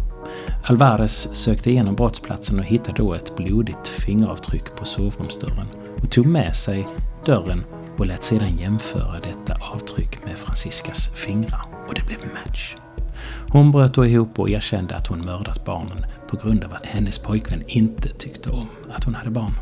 Alvarez 0.63 1.29
sökte 1.33 1.71
igenom 1.71 1.95
brottsplatsen 1.95 2.59
och 2.59 2.65
hittade 2.65 3.03
då 3.03 3.15
ett 3.15 3.37
blodigt 3.37 3.89
fingeravtryck 3.89 4.77
på 4.77 4.85
sovrumsdörren 4.85 5.67
och 6.03 6.11
tog 6.11 6.27
med 6.27 6.57
sig 6.57 6.89
dörren 7.27 7.65
och 7.97 8.07
lät 8.07 8.25
sedan 8.25 8.57
jämföra 8.57 9.21
detta 9.21 9.55
avtryck 9.73 10.25
med 10.25 10.39
Franciscas 10.39 11.09
fingrar 11.15 11.63
och 11.89 11.95
det 11.95 12.07
blev 12.07 12.19
match. 12.45 12.77
Hon 13.49 13.73
bröt 13.73 13.95
då 13.95 14.07
ihop 14.07 14.39
och 14.39 14.51
erkände 14.51 14.97
att 14.97 15.07
hon 15.07 15.25
mördat 15.25 15.65
barnen 15.65 16.07
på 16.29 16.37
grund 16.37 16.65
av 16.65 16.73
att 16.75 16.87
hennes 16.87 17.19
pojkvän 17.19 17.63
inte 17.67 18.09
tyckte 18.09 18.51
om 18.51 18.67
att 18.95 19.05
hon 19.05 19.15
hade 19.15 19.31
barn. 19.31 19.53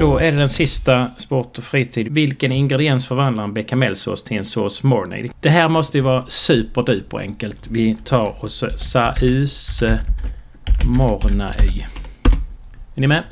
Då 0.00 0.18
är 0.18 0.32
det 0.32 0.38
den 0.38 0.48
sista 0.48 1.10
sport 1.16 1.58
och 1.58 1.64
fritid. 1.64 2.08
Vilken 2.12 2.52
ingrediens 2.52 3.06
förvandlar 3.06 3.44
en 3.44 3.54
bechamelsås 3.54 4.24
till 4.24 4.36
en 4.36 4.44
sås 4.44 4.82
mornay? 4.82 5.30
Det 5.40 5.48
här 5.48 5.68
måste 5.68 5.98
ju 5.98 6.02
vara 6.02 6.26
superduper 6.26 7.18
enkelt. 7.18 7.66
Vi 7.70 7.96
tar 8.04 8.36
och 8.40 8.50
så 8.50 8.68
sause 8.76 9.86
eh, 9.86 9.98
mornay. 10.86 11.84
Är 12.94 13.00
ni 13.00 13.06
med? 13.06 13.22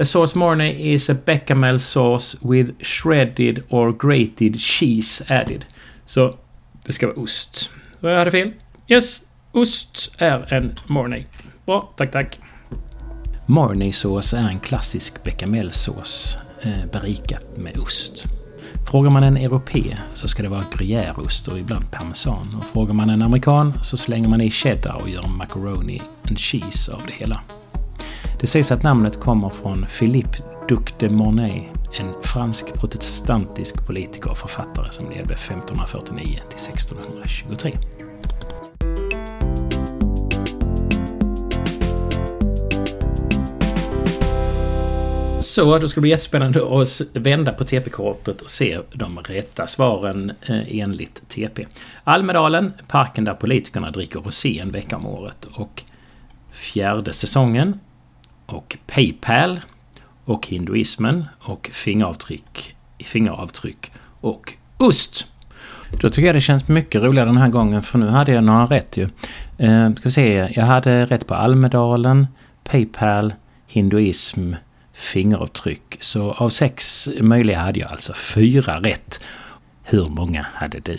A 0.00 0.04
sauce 0.04 0.38
mornay 0.38 0.94
is 0.94 1.10
a 1.10 1.16
bechamel 1.24 1.80
sauce 1.80 2.38
with 2.40 2.70
shredded 2.80 3.62
or 3.68 3.92
grated 3.92 4.60
cheese 4.60 5.24
added. 5.28 5.64
Så 6.06 6.34
det 6.86 6.92
ska 6.92 7.06
vara 7.06 7.16
ost. 7.16 7.70
Så 8.00 8.06
jag 8.06 8.18
hade 8.18 8.30
fel. 8.30 8.52
Yes, 8.88 9.22
ost 9.52 10.14
är 10.18 10.54
en 10.54 10.74
mornay. 10.86 11.24
Bra, 11.66 11.92
tack 11.96 12.12
tack. 12.12 12.38
Marnaysås 13.52 14.32
är 14.32 14.48
en 14.48 14.60
klassisk 14.60 15.24
bechamelsås 15.24 16.36
eh, 16.62 16.86
berikat 16.92 17.46
med 17.56 17.78
ost. 17.78 18.24
Frågar 18.90 19.10
man 19.10 19.22
en 19.22 19.36
europé 19.36 19.96
så 20.14 20.28
ska 20.28 20.42
det 20.42 20.48
vara 20.48 20.64
gruyèreost 20.72 21.48
och 21.48 21.58
ibland 21.58 21.90
parmesan. 21.90 22.56
Och 22.58 22.64
frågar 22.64 22.94
man 22.94 23.10
en 23.10 23.22
amerikan 23.22 23.72
så 23.82 23.96
slänger 23.96 24.28
man 24.28 24.40
i 24.40 24.50
cheddar 24.50 25.02
och 25.02 25.08
gör 25.08 25.28
macaroni 25.28 26.02
and 26.28 26.38
cheese 26.38 26.92
av 26.92 27.00
det 27.06 27.12
hela. 27.12 27.40
Det 28.40 28.46
sägs 28.46 28.72
att 28.72 28.82
namnet 28.82 29.20
kommer 29.20 29.48
från 29.48 29.86
Philippe 29.98 30.38
Duc 30.68 30.94
de 30.98 31.08
Mornay, 31.08 31.68
en 31.98 32.12
fransk 32.22 32.74
protestantisk 32.74 33.86
politiker 33.86 34.30
och 34.30 34.38
författare 34.38 34.90
som 34.90 35.10
levde 35.10 35.34
1549 35.34 36.40
till 36.48 36.68
1623. 36.68 37.72
Så 45.52 45.76
då 45.76 45.88
ska 45.88 45.98
det 45.98 46.02
bli 46.02 46.10
jättespännande 46.10 46.82
att 46.82 47.00
vända 47.14 47.52
på 47.52 47.64
TP-kortet 47.64 48.40
och 48.40 48.50
se 48.50 48.80
de 48.92 49.18
rätta 49.18 49.66
svaren 49.66 50.32
eh, 50.46 50.78
enligt 50.80 51.28
TP. 51.28 51.66
Almedalen, 52.04 52.72
parken 52.88 53.24
där 53.24 53.34
politikerna 53.34 53.90
dricker 53.90 54.20
rosé 54.20 54.58
en 54.58 54.70
vecka 54.70 54.96
om 54.96 55.06
året. 55.06 55.48
Och 55.54 55.82
fjärde 56.52 57.12
säsongen. 57.12 57.80
Och 58.46 58.76
Paypal. 58.86 59.60
Och 60.24 60.46
hinduismen. 60.46 61.24
Och 61.38 61.70
fingeravtryck. 61.72 62.76
Fingeravtryck. 63.04 63.92
Och 64.20 64.54
ost. 64.76 65.26
Då 66.00 66.10
tycker 66.10 66.26
jag 66.26 66.36
det 66.36 66.40
känns 66.40 66.68
mycket 66.68 67.02
roligare 67.02 67.28
den 67.28 67.36
här 67.36 67.48
gången 67.48 67.82
för 67.82 67.98
nu 67.98 68.06
hade 68.06 68.32
jag 68.32 68.44
några 68.44 68.66
rätt 68.66 68.96
ju. 68.96 69.08
Eh, 69.58 69.92
ska 69.92 70.02
vi 70.04 70.10
se, 70.10 70.48
jag 70.54 70.64
hade 70.64 71.06
rätt 71.06 71.26
på 71.26 71.34
Almedalen, 71.34 72.26
Paypal, 72.64 73.34
hinduism, 73.66 74.54
fingeravtryck. 74.92 75.96
Så 76.00 76.32
av 76.32 76.48
sex 76.48 77.08
möjliga 77.20 77.58
hade 77.58 77.80
jag 77.80 77.90
alltså 77.90 78.12
fyra 78.14 78.80
rätt. 78.80 79.20
Hur 79.82 80.08
många 80.08 80.46
hade 80.54 80.80
du? 80.80 80.98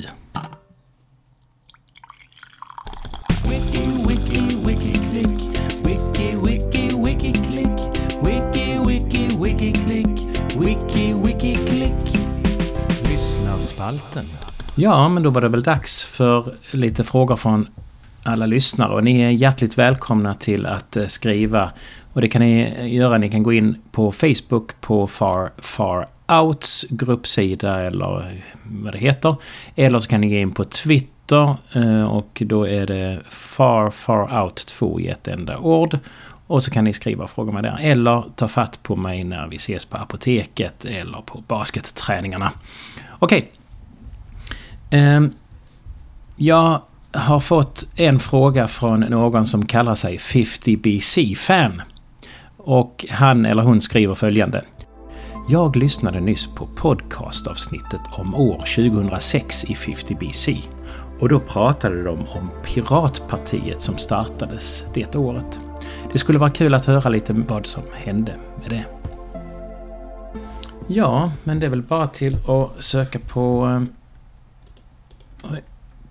Lyssnarspalten. 13.09 14.25
Ja, 14.75 15.09
men 15.09 15.23
då 15.23 15.29
var 15.29 15.41
det 15.41 15.47
väl 15.49 15.63
dags 15.63 16.05
för 16.05 16.55
lite 16.71 17.03
frågor 17.03 17.35
från 17.35 17.67
alla 18.23 18.45
lyssnare. 18.45 18.93
Och 18.93 19.03
ni 19.03 19.21
är 19.21 19.29
hjärtligt 19.29 19.77
välkomna 19.77 20.33
till 20.33 20.65
att 20.65 20.97
eh, 20.97 21.05
skriva 21.05 21.71
och 22.13 22.21
det 22.21 22.27
kan 22.27 22.41
ni 22.41 22.87
göra. 22.87 23.17
Ni 23.17 23.29
kan 23.29 23.43
gå 23.43 23.53
in 23.53 23.81
på 23.91 24.11
Facebook 24.11 24.81
på 24.81 25.07
Far, 25.07 25.51
Far 25.57 26.07
Outs 26.27 26.85
gruppsida 26.89 27.81
eller 27.81 28.41
vad 28.63 28.93
det 28.93 28.99
heter. 28.99 29.35
Eller 29.75 29.99
så 29.99 30.09
kan 30.09 30.21
ni 30.21 30.29
gå 30.29 30.35
in 30.35 30.51
på 30.51 30.63
Twitter 30.63 31.55
eh, 31.73 32.03
och 32.03 32.41
då 32.45 32.67
är 32.67 32.87
det 32.87 33.19
Far 33.29 33.89
Far 33.89 34.43
Out 34.43 34.65
2 34.65 34.99
i 34.99 35.07
ett 35.07 35.27
enda 35.27 35.57
ord. 35.57 35.99
Och 36.47 36.63
så 36.63 36.71
kan 36.71 36.83
ni 36.83 36.93
skriva 36.93 37.27
frågor 37.27 37.51
med 37.51 37.63
där. 37.63 37.77
Eller 37.81 38.23
ta 38.35 38.47
fatt 38.47 38.83
på 38.83 38.95
mig 38.95 39.23
när 39.23 39.47
vi 39.47 39.55
ses 39.55 39.85
på 39.85 39.97
apoteket 39.97 40.85
eller 40.85 41.21
på 41.21 41.43
basketträningarna. 41.47 42.51
Okej. 43.19 43.51
Okay. 44.89 45.29
Jag 46.35 46.81
har 47.11 47.39
fått 47.39 47.85
en 47.95 48.19
fråga 48.19 48.67
från 48.67 48.99
någon 48.99 49.45
som 49.45 49.65
kallar 49.65 49.95
sig 49.95 50.17
50BC-fan. 50.17 51.81
Och 52.63 53.05
han 53.09 53.45
eller 53.45 53.63
hon 53.63 53.81
skriver 53.81 54.13
följande. 54.13 54.61
Jag 55.49 55.75
lyssnade 55.75 56.19
nyss 56.19 56.55
på 56.55 56.67
podcastavsnittet 56.75 58.01
om 58.11 58.35
år 58.35 58.57
2006 58.57 59.63
i 59.63 59.73
50BC. 59.73 60.57
Och 61.19 61.29
då 61.29 61.39
pratade 61.39 62.03
de 62.03 62.11
om 62.11 62.49
Piratpartiet 62.63 63.81
som 63.81 63.97
startades 63.97 64.85
det 64.93 65.15
året. 65.15 65.59
Det 66.11 66.17
skulle 66.17 66.39
vara 66.39 66.49
kul 66.49 66.73
att 66.73 66.85
höra 66.85 67.09
lite 67.09 67.33
vad 67.33 67.65
som 67.65 67.83
hände 67.93 68.35
med 68.61 68.69
det. 68.69 68.85
Ja, 70.87 71.31
men 71.43 71.59
det 71.59 71.65
är 71.65 71.69
väl 71.69 71.81
bara 71.81 72.07
till 72.07 72.37
att 72.47 72.83
söka 72.83 73.19
på... 73.19 73.67
Eh, 75.43 75.49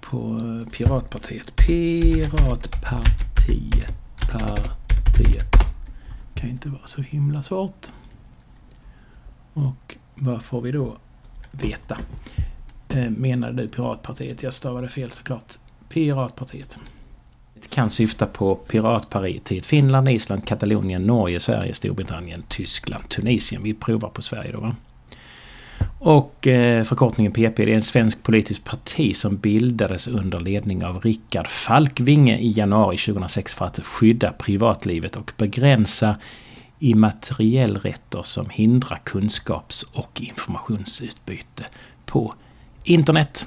på 0.01 0.19
eh, 0.19 0.69
Piratpartiet. 0.71 1.57
Piratpartiet. 1.57 3.93
Partiet 4.33 5.52
kan 6.43 6.51
inte 6.51 6.69
vara 6.69 6.87
så 6.87 7.03
himla 7.03 7.43
svårt. 7.43 7.87
Och 9.53 9.97
vad 10.15 10.43
får 10.43 10.61
vi 10.61 10.73
då 10.73 10.97
veta? 11.51 11.99
Eh, 12.89 13.11
du 13.53 13.69
Piratpartiet? 13.69 14.43
Jag 14.43 14.53
stavade 14.53 14.89
fel 14.89 15.11
såklart. 15.11 15.59
Piratpartiet. 15.89 16.79
Det 17.55 17.69
kan 17.71 17.91
syfta 17.91 18.27
på 18.27 18.55
Piratpartiet 18.55 19.67
Finland, 19.67 20.09
Island, 20.09 20.47
Katalonien, 20.47 21.03
Norge, 21.03 21.41
Sverige, 21.41 21.75
Storbritannien, 21.75 22.43
Tyskland, 22.49 23.09
Tunisien. 23.09 23.63
Vi 23.63 23.75
provar 23.75 24.09
på 24.09 24.23
Sverige 24.23 24.53
då 24.53 24.61
va? 24.61 24.77
Och 26.05 26.47
eh, 26.47 26.85
förkortningen 26.85 27.33
PP, 27.33 27.57
det 27.57 27.73
är 27.73 27.77
en 27.77 27.83
svensk 27.83 28.23
politisk 28.23 28.65
parti 28.65 29.17
som 29.17 29.37
bildades 29.37 30.09
under 30.09 30.41
ledning 30.41 30.85
av 30.85 31.01
Rickard 31.01 31.49
Falkvinge 31.49 32.39
i 32.39 32.53
januari 32.53 32.97
2006 32.97 33.55
för 33.55 33.65
att 33.65 33.81
skydda 33.85 34.33
privatlivet 34.33 35.17
och 35.17 35.33
begränsa 35.37 36.17
immateriellrätter 36.79 38.23
som 38.23 38.51
hindrar 38.51 39.01
kunskaps 39.05 39.83
och 39.83 40.21
informationsutbyte 40.21 41.65
på 42.07 42.35
internet. 42.85 43.47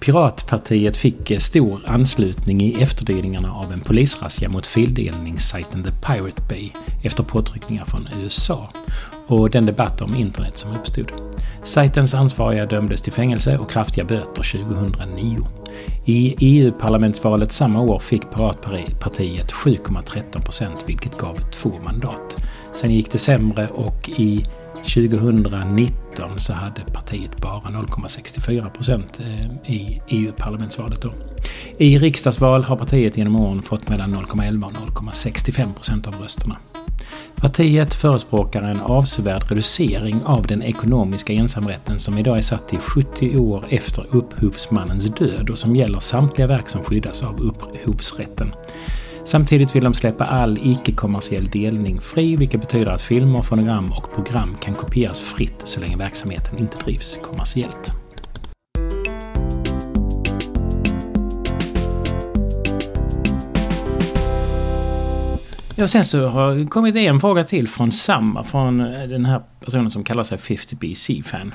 Piratpartiet 0.00 0.96
fick 0.96 1.30
eh, 1.30 1.38
stor 1.38 1.82
anslutning 1.86 2.60
i 2.60 2.82
efterdyningarna 2.82 3.52
av 3.52 3.72
en 3.72 3.80
polisrazzia 3.80 4.48
mot 4.48 4.66
fildelningssajten 4.66 5.82
The 5.82 5.90
Pirate 5.90 6.42
Bay 6.48 6.70
efter 7.02 7.22
påtryckningar 7.22 7.84
från 7.84 8.08
USA 8.22 8.68
och 9.28 9.50
den 9.50 9.66
debatt 9.66 10.02
om 10.02 10.14
internet 10.14 10.58
som 10.58 10.76
uppstod. 10.76 11.12
Sajtens 11.62 12.14
ansvariga 12.14 12.66
dömdes 12.66 13.02
till 13.02 13.12
fängelse 13.12 13.58
och 13.58 13.70
kraftiga 13.70 14.04
böter 14.04 14.66
2009. 14.66 15.38
I 16.04 16.34
EU-parlamentsvalet 16.38 17.52
samma 17.52 17.80
år 17.80 17.98
fick 17.98 18.30
Piratpartiet 18.30 19.52
7,13 19.52 20.42
procent 20.42 20.84
vilket 20.86 21.18
gav 21.18 21.36
två 21.50 21.72
mandat. 21.84 22.36
Sen 22.72 22.94
gick 22.94 23.12
det 23.12 23.18
sämre 23.18 23.68
och 23.68 24.08
i 24.08 24.46
2019 24.82 26.38
så 26.38 26.52
hade 26.52 26.80
partiet 26.92 27.36
bara 27.36 27.60
0,64 27.60 28.70
procent 28.70 29.20
eh, 29.20 29.72
i 29.72 30.02
EU-parlamentsvalet 30.08 31.02
då. 31.02 31.12
I 31.78 31.98
riksdagsval 31.98 32.64
har 32.64 32.76
partiet 32.76 33.16
genom 33.16 33.36
åren 33.36 33.62
fått 33.62 33.88
mellan 33.88 34.14
0,11 34.14 34.64
och 34.64 34.72
0,65 34.72 35.74
procent 35.74 36.06
av 36.06 36.14
rösterna. 36.14 36.56
Partiet 37.36 37.94
förespråkar 37.94 38.62
en 38.62 38.80
avsevärd 38.80 39.50
reducering 39.50 40.20
av 40.24 40.46
den 40.46 40.62
ekonomiska 40.62 41.32
ensamrätten 41.32 41.98
som 41.98 42.18
idag 42.18 42.38
är 42.38 42.42
satt 42.42 42.68
till 42.68 42.78
70 42.78 43.36
år 43.36 43.66
efter 43.70 44.06
upphovsmannens 44.10 45.14
död 45.14 45.50
och 45.50 45.58
som 45.58 45.76
gäller 45.76 46.00
samtliga 46.00 46.46
verk 46.46 46.68
som 46.68 46.84
skyddas 46.84 47.22
av 47.22 47.40
upphovsrätten. 47.40 48.54
Samtidigt 49.24 49.74
vill 49.74 49.84
de 49.84 49.94
släppa 49.94 50.24
all 50.24 50.58
icke-kommersiell 50.62 51.46
delning 51.46 52.00
fri, 52.00 52.36
vilket 52.36 52.60
betyder 52.60 52.92
att 52.92 53.02
filmer, 53.02 53.42
fonogram 53.42 53.92
och 53.92 54.14
program 54.14 54.56
kan 54.60 54.74
kopieras 54.74 55.20
fritt 55.20 55.60
så 55.64 55.80
länge 55.80 55.96
verksamheten 55.96 56.58
inte 56.58 56.76
drivs 56.84 57.18
kommersiellt. 57.22 57.92
Ja, 65.80 65.86
sen 65.88 66.04
så 66.04 66.26
har 66.26 66.54
det 66.54 66.66
kommit 66.66 66.96
en 66.96 67.20
fråga 67.20 67.44
till 67.44 67.68
från 67.68 67.92
samma, 67.92 68.44
från 68.44 68.80
eh, 68.80 69.08
den 69.08 69.24
här 69.24 69.42
personen 69.64 69.90
som 69.90 70.04
kallar 70.04 70.22
sig 70.22 70.38
50BC-fan. 70.38 71.52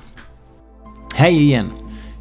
Hej 1.16 1.44
igen! 1.44 1.72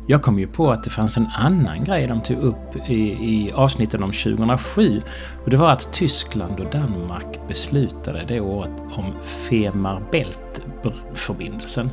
Jag 0.07 0.23
kom 0.23 0.38
ju 0.38 0.47
på 0.47 0.71
att 0.71 0.85
det 0.85 0.91
fanns 0.91 1.17
en 1.17 1.27
annan 1.27 1.85
grej 1.85 2.07
de 2.07 2.23
tog 2.23 2.38
upp 2.38 2.77
i, 2.88 3.01
i 3.11 3.53
avsnitten 3.55 4.03
om 4.03 4.12
2007. 4.12 5.03
Och 5.45 5.51
det 5.51 5.57
var 5.57 5.71
att 5.71 5.93
Tyskland 5.93 6.61
och 6.61 6.71
Danmark 6.71 7.49
beslutade 7.49 8.25
det 8.29 8.41
året 8.41 8.81
om 8.93 9.15
Femar 9.23 10.03
Bält-förbindelsen. 10.12 11.91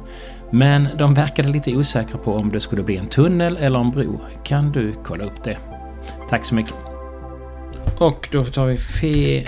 Men 0.52 0.88
de 0.98 1.14
verkade 1.14 1.50
lite 1.50 1.76
osäkra 1.76 2.18
på 2.18 2.34
om 2.34 2.52
det 2.52 2.60
skulle 2.60 2.84
bli 2.84 2.98
en 2.98 3.08
tunnel 3.08 3.58
eller 3.58 3.80
en 3.80 3.92
bro. 3.92 4.20
Kan 4.44 4.72
du 4.72 4.94
kolla 5.04 5.24
upp 5.24 5.44
det? 5.44 5.58
Tack 6.30 6.46
så 6.46 6.56
mycket. 6.56 6.76
Och 8.00 8.30
då 8.32 8.44
tar 8.44 8.66
vi 8.66 8.78
Fe... 8.78 9.44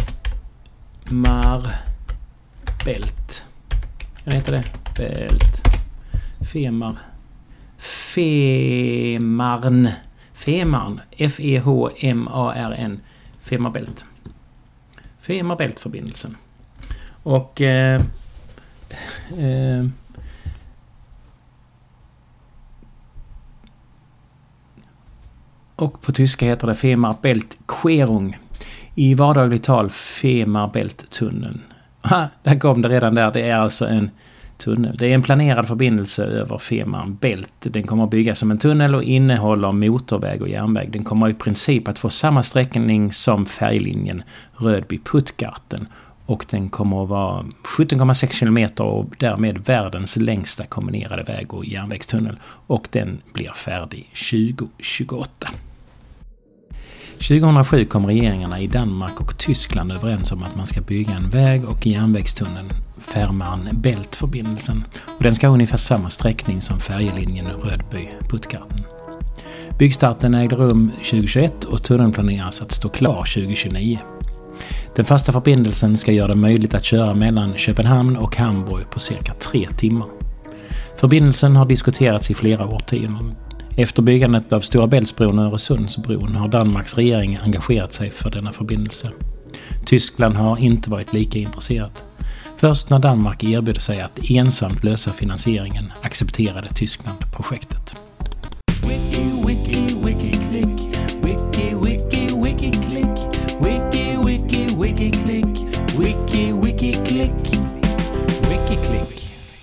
Bält. 2.86 3.46
Kan 4.24 4.24
det 4.24 4.34
heta 4.34 4.52
det? 4.52 4.64
Bält. 4.98 5.62
Femar 6.54 6.98
Femarn. 7.82 9.90
Femarn. 10.34 11.02
F-E-H-M-A-R-N. 11.12 13.00
Femarbält. 13.42 14.06
Femarbältförbindelsen. 15.22 16.38
Och... 17.24 17.62
Eh, 17.62 18.02
eh, 19.40 19.86
och 25.76 26.02
på 26.02 26.12
tyska 26.12 26.46
heter 26.46 26.68
det 26.68 26.76
Femarbält 26.76 27.58
Querung. 27.68 28.38
I 28.96 29.14
vardagligt 29.14 29.64
tal 29.64 29.90
Femarbälttunneln. 29.90 31.62
där 32.44 32.60
kom 32.60 32.82
det 32.82 32.90
redan 32.90 33.16
där. 33.16 33.32
Det 33.32 33.42
är 33.42 33.56
alltså 33.56 33.88
en 33.88 34.10
tunnel. 34.58 34.96
Det 34.98 35.08
är 35.08 35.14
en 35.14 35.22
planerad 35.22 35.68
förbindelse 35.68 36.24
över 36.24 36.58
Femarbält. 36.58 37.54
Den 37.60 37.84
kommer 37.84 38.04
att 38.04 38.10
byggas 38.10 38.40
som 38.40 38.52
en 38.52 38.58
tunnel 38.58 38.96
och 38.96 39.04
innehåller 39.04 39.72
motorväg 39.72 40.42
och 40.42 40.50
järnväg. 40.50 40.92
Den 40.92 41.04
kommer 41.04 41.30
i 41.30 41.34
princip 41.34 41.88
att 41.88 42.00
få 42.00 42.10
samma 42.10 42.44
sträckning 42.44 43.14
som 43.14 43.46
färglinjen 43.46 44.24
Rödby-Puttgarten. 44.58 45.86
Och 46.26 46.46
den 46.50 46.70
kommer 46.70 47.04
att 47.04 47.10
vara 47.10 47.46
17,6 47.78 48.40
km 48.40 48.88
och 48.88 49.06
därmed 49.18 49.58
världens 49.66 50.18
längsta 50.18 50.66
kombinerade 50.66 51.24
väg 51.24 51.54
och 51.54 51.66
järnvägstunnel. 51.66 52.40
Och 52.68 52.88
den 52.92 53.22
blir 53.34 53.52
färdig 53.52 54.10
2028. 54.32 55.50
2007 57.22 57.86
kom 57.86 58.06
regeringarna 58.06 58.60
i 58.60 58.68
Danmark 58.68 59.22
och 59.22 59.38
Tyskland 59.38 59.92
överens 59.92 60.32
om 60.32 60.44
att 60.44 60.56
man 60.56 60.66
ska 60.66 60.82
bygga 60.82 61.14
en 61.14 61.30
väg 61.30 61.66
och 61.66 61.88
järnvägstunnel, 61.88 62.66
Fehmarn 62.98 63.70
Bält-förbindelsen. 63.72 64.84
Och 65.18 65.24
den 65.24 65.36
ska 65.36 65.48
ha 65.48 65.54
ungefär 65.54 65.78
samma 65.78 66.10
sträckning 66.10 66.62
som 66.62 66.80
färjelinjen 66.80 67.48
Rödby-Puttgarden. 67.48 68.84
Byggstarten 69.78 70.34
ägde 70.34 70.56
rum 70.56 70.92
2021 70.96 71.66
och 71.66 71.84
tunneln 71.84 72.12
planeras 72.12 72.62
att 72.62 72.72
stå 72.72 72.90
klar 72.90 73.18
2029. 73.18 74.00
Den 74.96 75.06
fasta 75.06 75.32
förbindelsen 75.32 75.98
ska 75.98 76.12
göra 76.12 76.28
det 76.28 76.36
möjligt 76.36 76.74
att 76.74 76.86
köra 76.86 77.14
mellan 77.14 77.58
Köpenhamn 77.58 78.18
och 78.18 78.36
Hamburg 78.36 78.90
på 78.90 79.00
cirka 79.00 79.34
tre 79.34 79.68
timmar. 79.78 80.08
Förbindelsen 80.98 81.56
har 81.56 81.66
diskuterats 81.66 82.32
i 82.32 82.34
flera 82.34 82.66
årtionden 82.66 83.36
efter 83.76 84.02
byggandet 84.02 84.54
av 84.54 84.60
Stora 84.60 84.88
Bältsbron 84.88 85.40
och 85.40 85.46
Öresundsbron 85.46 86.36
har 86.36 86.48
Danmarks 86.48 86.96
regering 86.96 87.40
engagerat 87.44 87.94
sig 87.94 88.10
för 88.10 88.30
denna 88.30 88.52
förbindelse. 88.52 89.12
Tyskland 89.86 90.36
har 90.36 90.58
inte 90.58 90.90
varit 90.90 91.14
lika 91.14 91.40
intresserat. 91.40 92.04
Först 92.58 92.90
när 92.90 93.00
Danmark 93.00 93.44
erbjöd 93.44 93.82
sig 93.82 94.02
att 94.02 94.20
ensamt 94.30 94.84
lösa 94.84 95.12
finansieringen 95.12 95.92
accepterade 96.02 96.68
Tyskland 96.68 97.18
projektet. 97.32 97.96
Wiki, 98.88 99.48
wiki, 99.48 99.91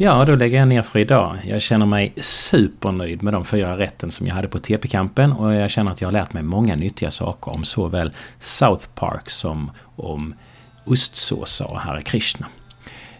Ja, 0.01 0.25
då 0.25 0.35
lägger 0.35 0.59
jag 0.59 0.69
ner 0.69 0.83
för 0.83 0.99
idag. 0.99 1.39
Jag 1.45 1.63
känner 1.63 1.87
mig 1.87 2.13
supernöjd 2.17 3.23
med 3.23 3.33
de 3.33 3.45
fyra 3.45 3.79
rätten 3.79 4.11
som 4.11 4.27
jag 4.27 4.35
hade 4.35 4.49
på 4.49 4.59
TP-kampen 4.59 5.33
och 5.33 5.55
jag 5.55 5.71
känner 5.71 5.93
att 5.93 6.01
jag 6.01 6.09
har 6.09 6.13
lärt 6.13 6.33
mig 6.33 6.43
många 6.43 6.77
nyttiga 6.77 7.11
saker 7.11 7.53
om 7.53 7.65
såväl 7.65 8.13
South 8.39 8.87
Park 8.95 9.31
som 9.31 9.71
om 9.97 10.35
ostsåser 10.85 11.71
och 11.71 11.81
Hare 11.81 12.03
Krishna. 12.03 12.47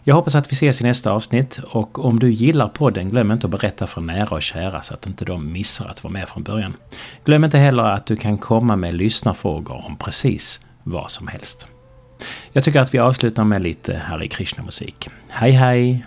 Jag 0.05 0.15
hoppas 0.15 0.35
att 0.35 0.53
vi 0.53 0.55
ses 0.55 0.81
i 0.81 0.85
nästa 0.85 1.13
avsnitt 1.13 1.61
och 1.71 2.05
om 2.05 2.19
du 2.19 2.31
gillar 2.31 2.69
podden 2.69 3.11
glöm 3.11 3.33
inte 3.33 3.47
att 3.47 3.51
berätta 3.51 3.87
för 3.87 4.01
nära 4.01 4.37
och 4.37 4.43
kära 4.43 4.83
så 4.83 4.95
att 4.95 5.07
inte 5.07 5.25
de 5.25 5.53
missar 5.53 5.89
att 5.89 6.05
vara 6.05 6.13
med 6.13 6.29
från 6.29 6.43
början. 6.43 6.77
Glöm 7.25 7.45
inte 7.45 7.59
heller 7.59 7.83
att 7.83 8.07
du 8.07 8.17
kan 8.17 8.39
komma 8.39 8.77
med 8.77 8.95
lyssnarfrågor 8.95 9.87
om 9.87 9.97
precis 9.97 10.61
vad 10.83 11.11
som 11.11 11.29
helst. 11.29 11.69
Jag 12.53 12.65
tycker 12.65 12.81
att 12.81 12.95
vi 12.95 12.99
avslutar 12.99 13.45
med 13.45 13.63
lite 13.63 13.97
Hare 13.97 14.29
Krishna-musik. 14.29 15.09
Hej 15.29 15.53
hej! 15.53 16.05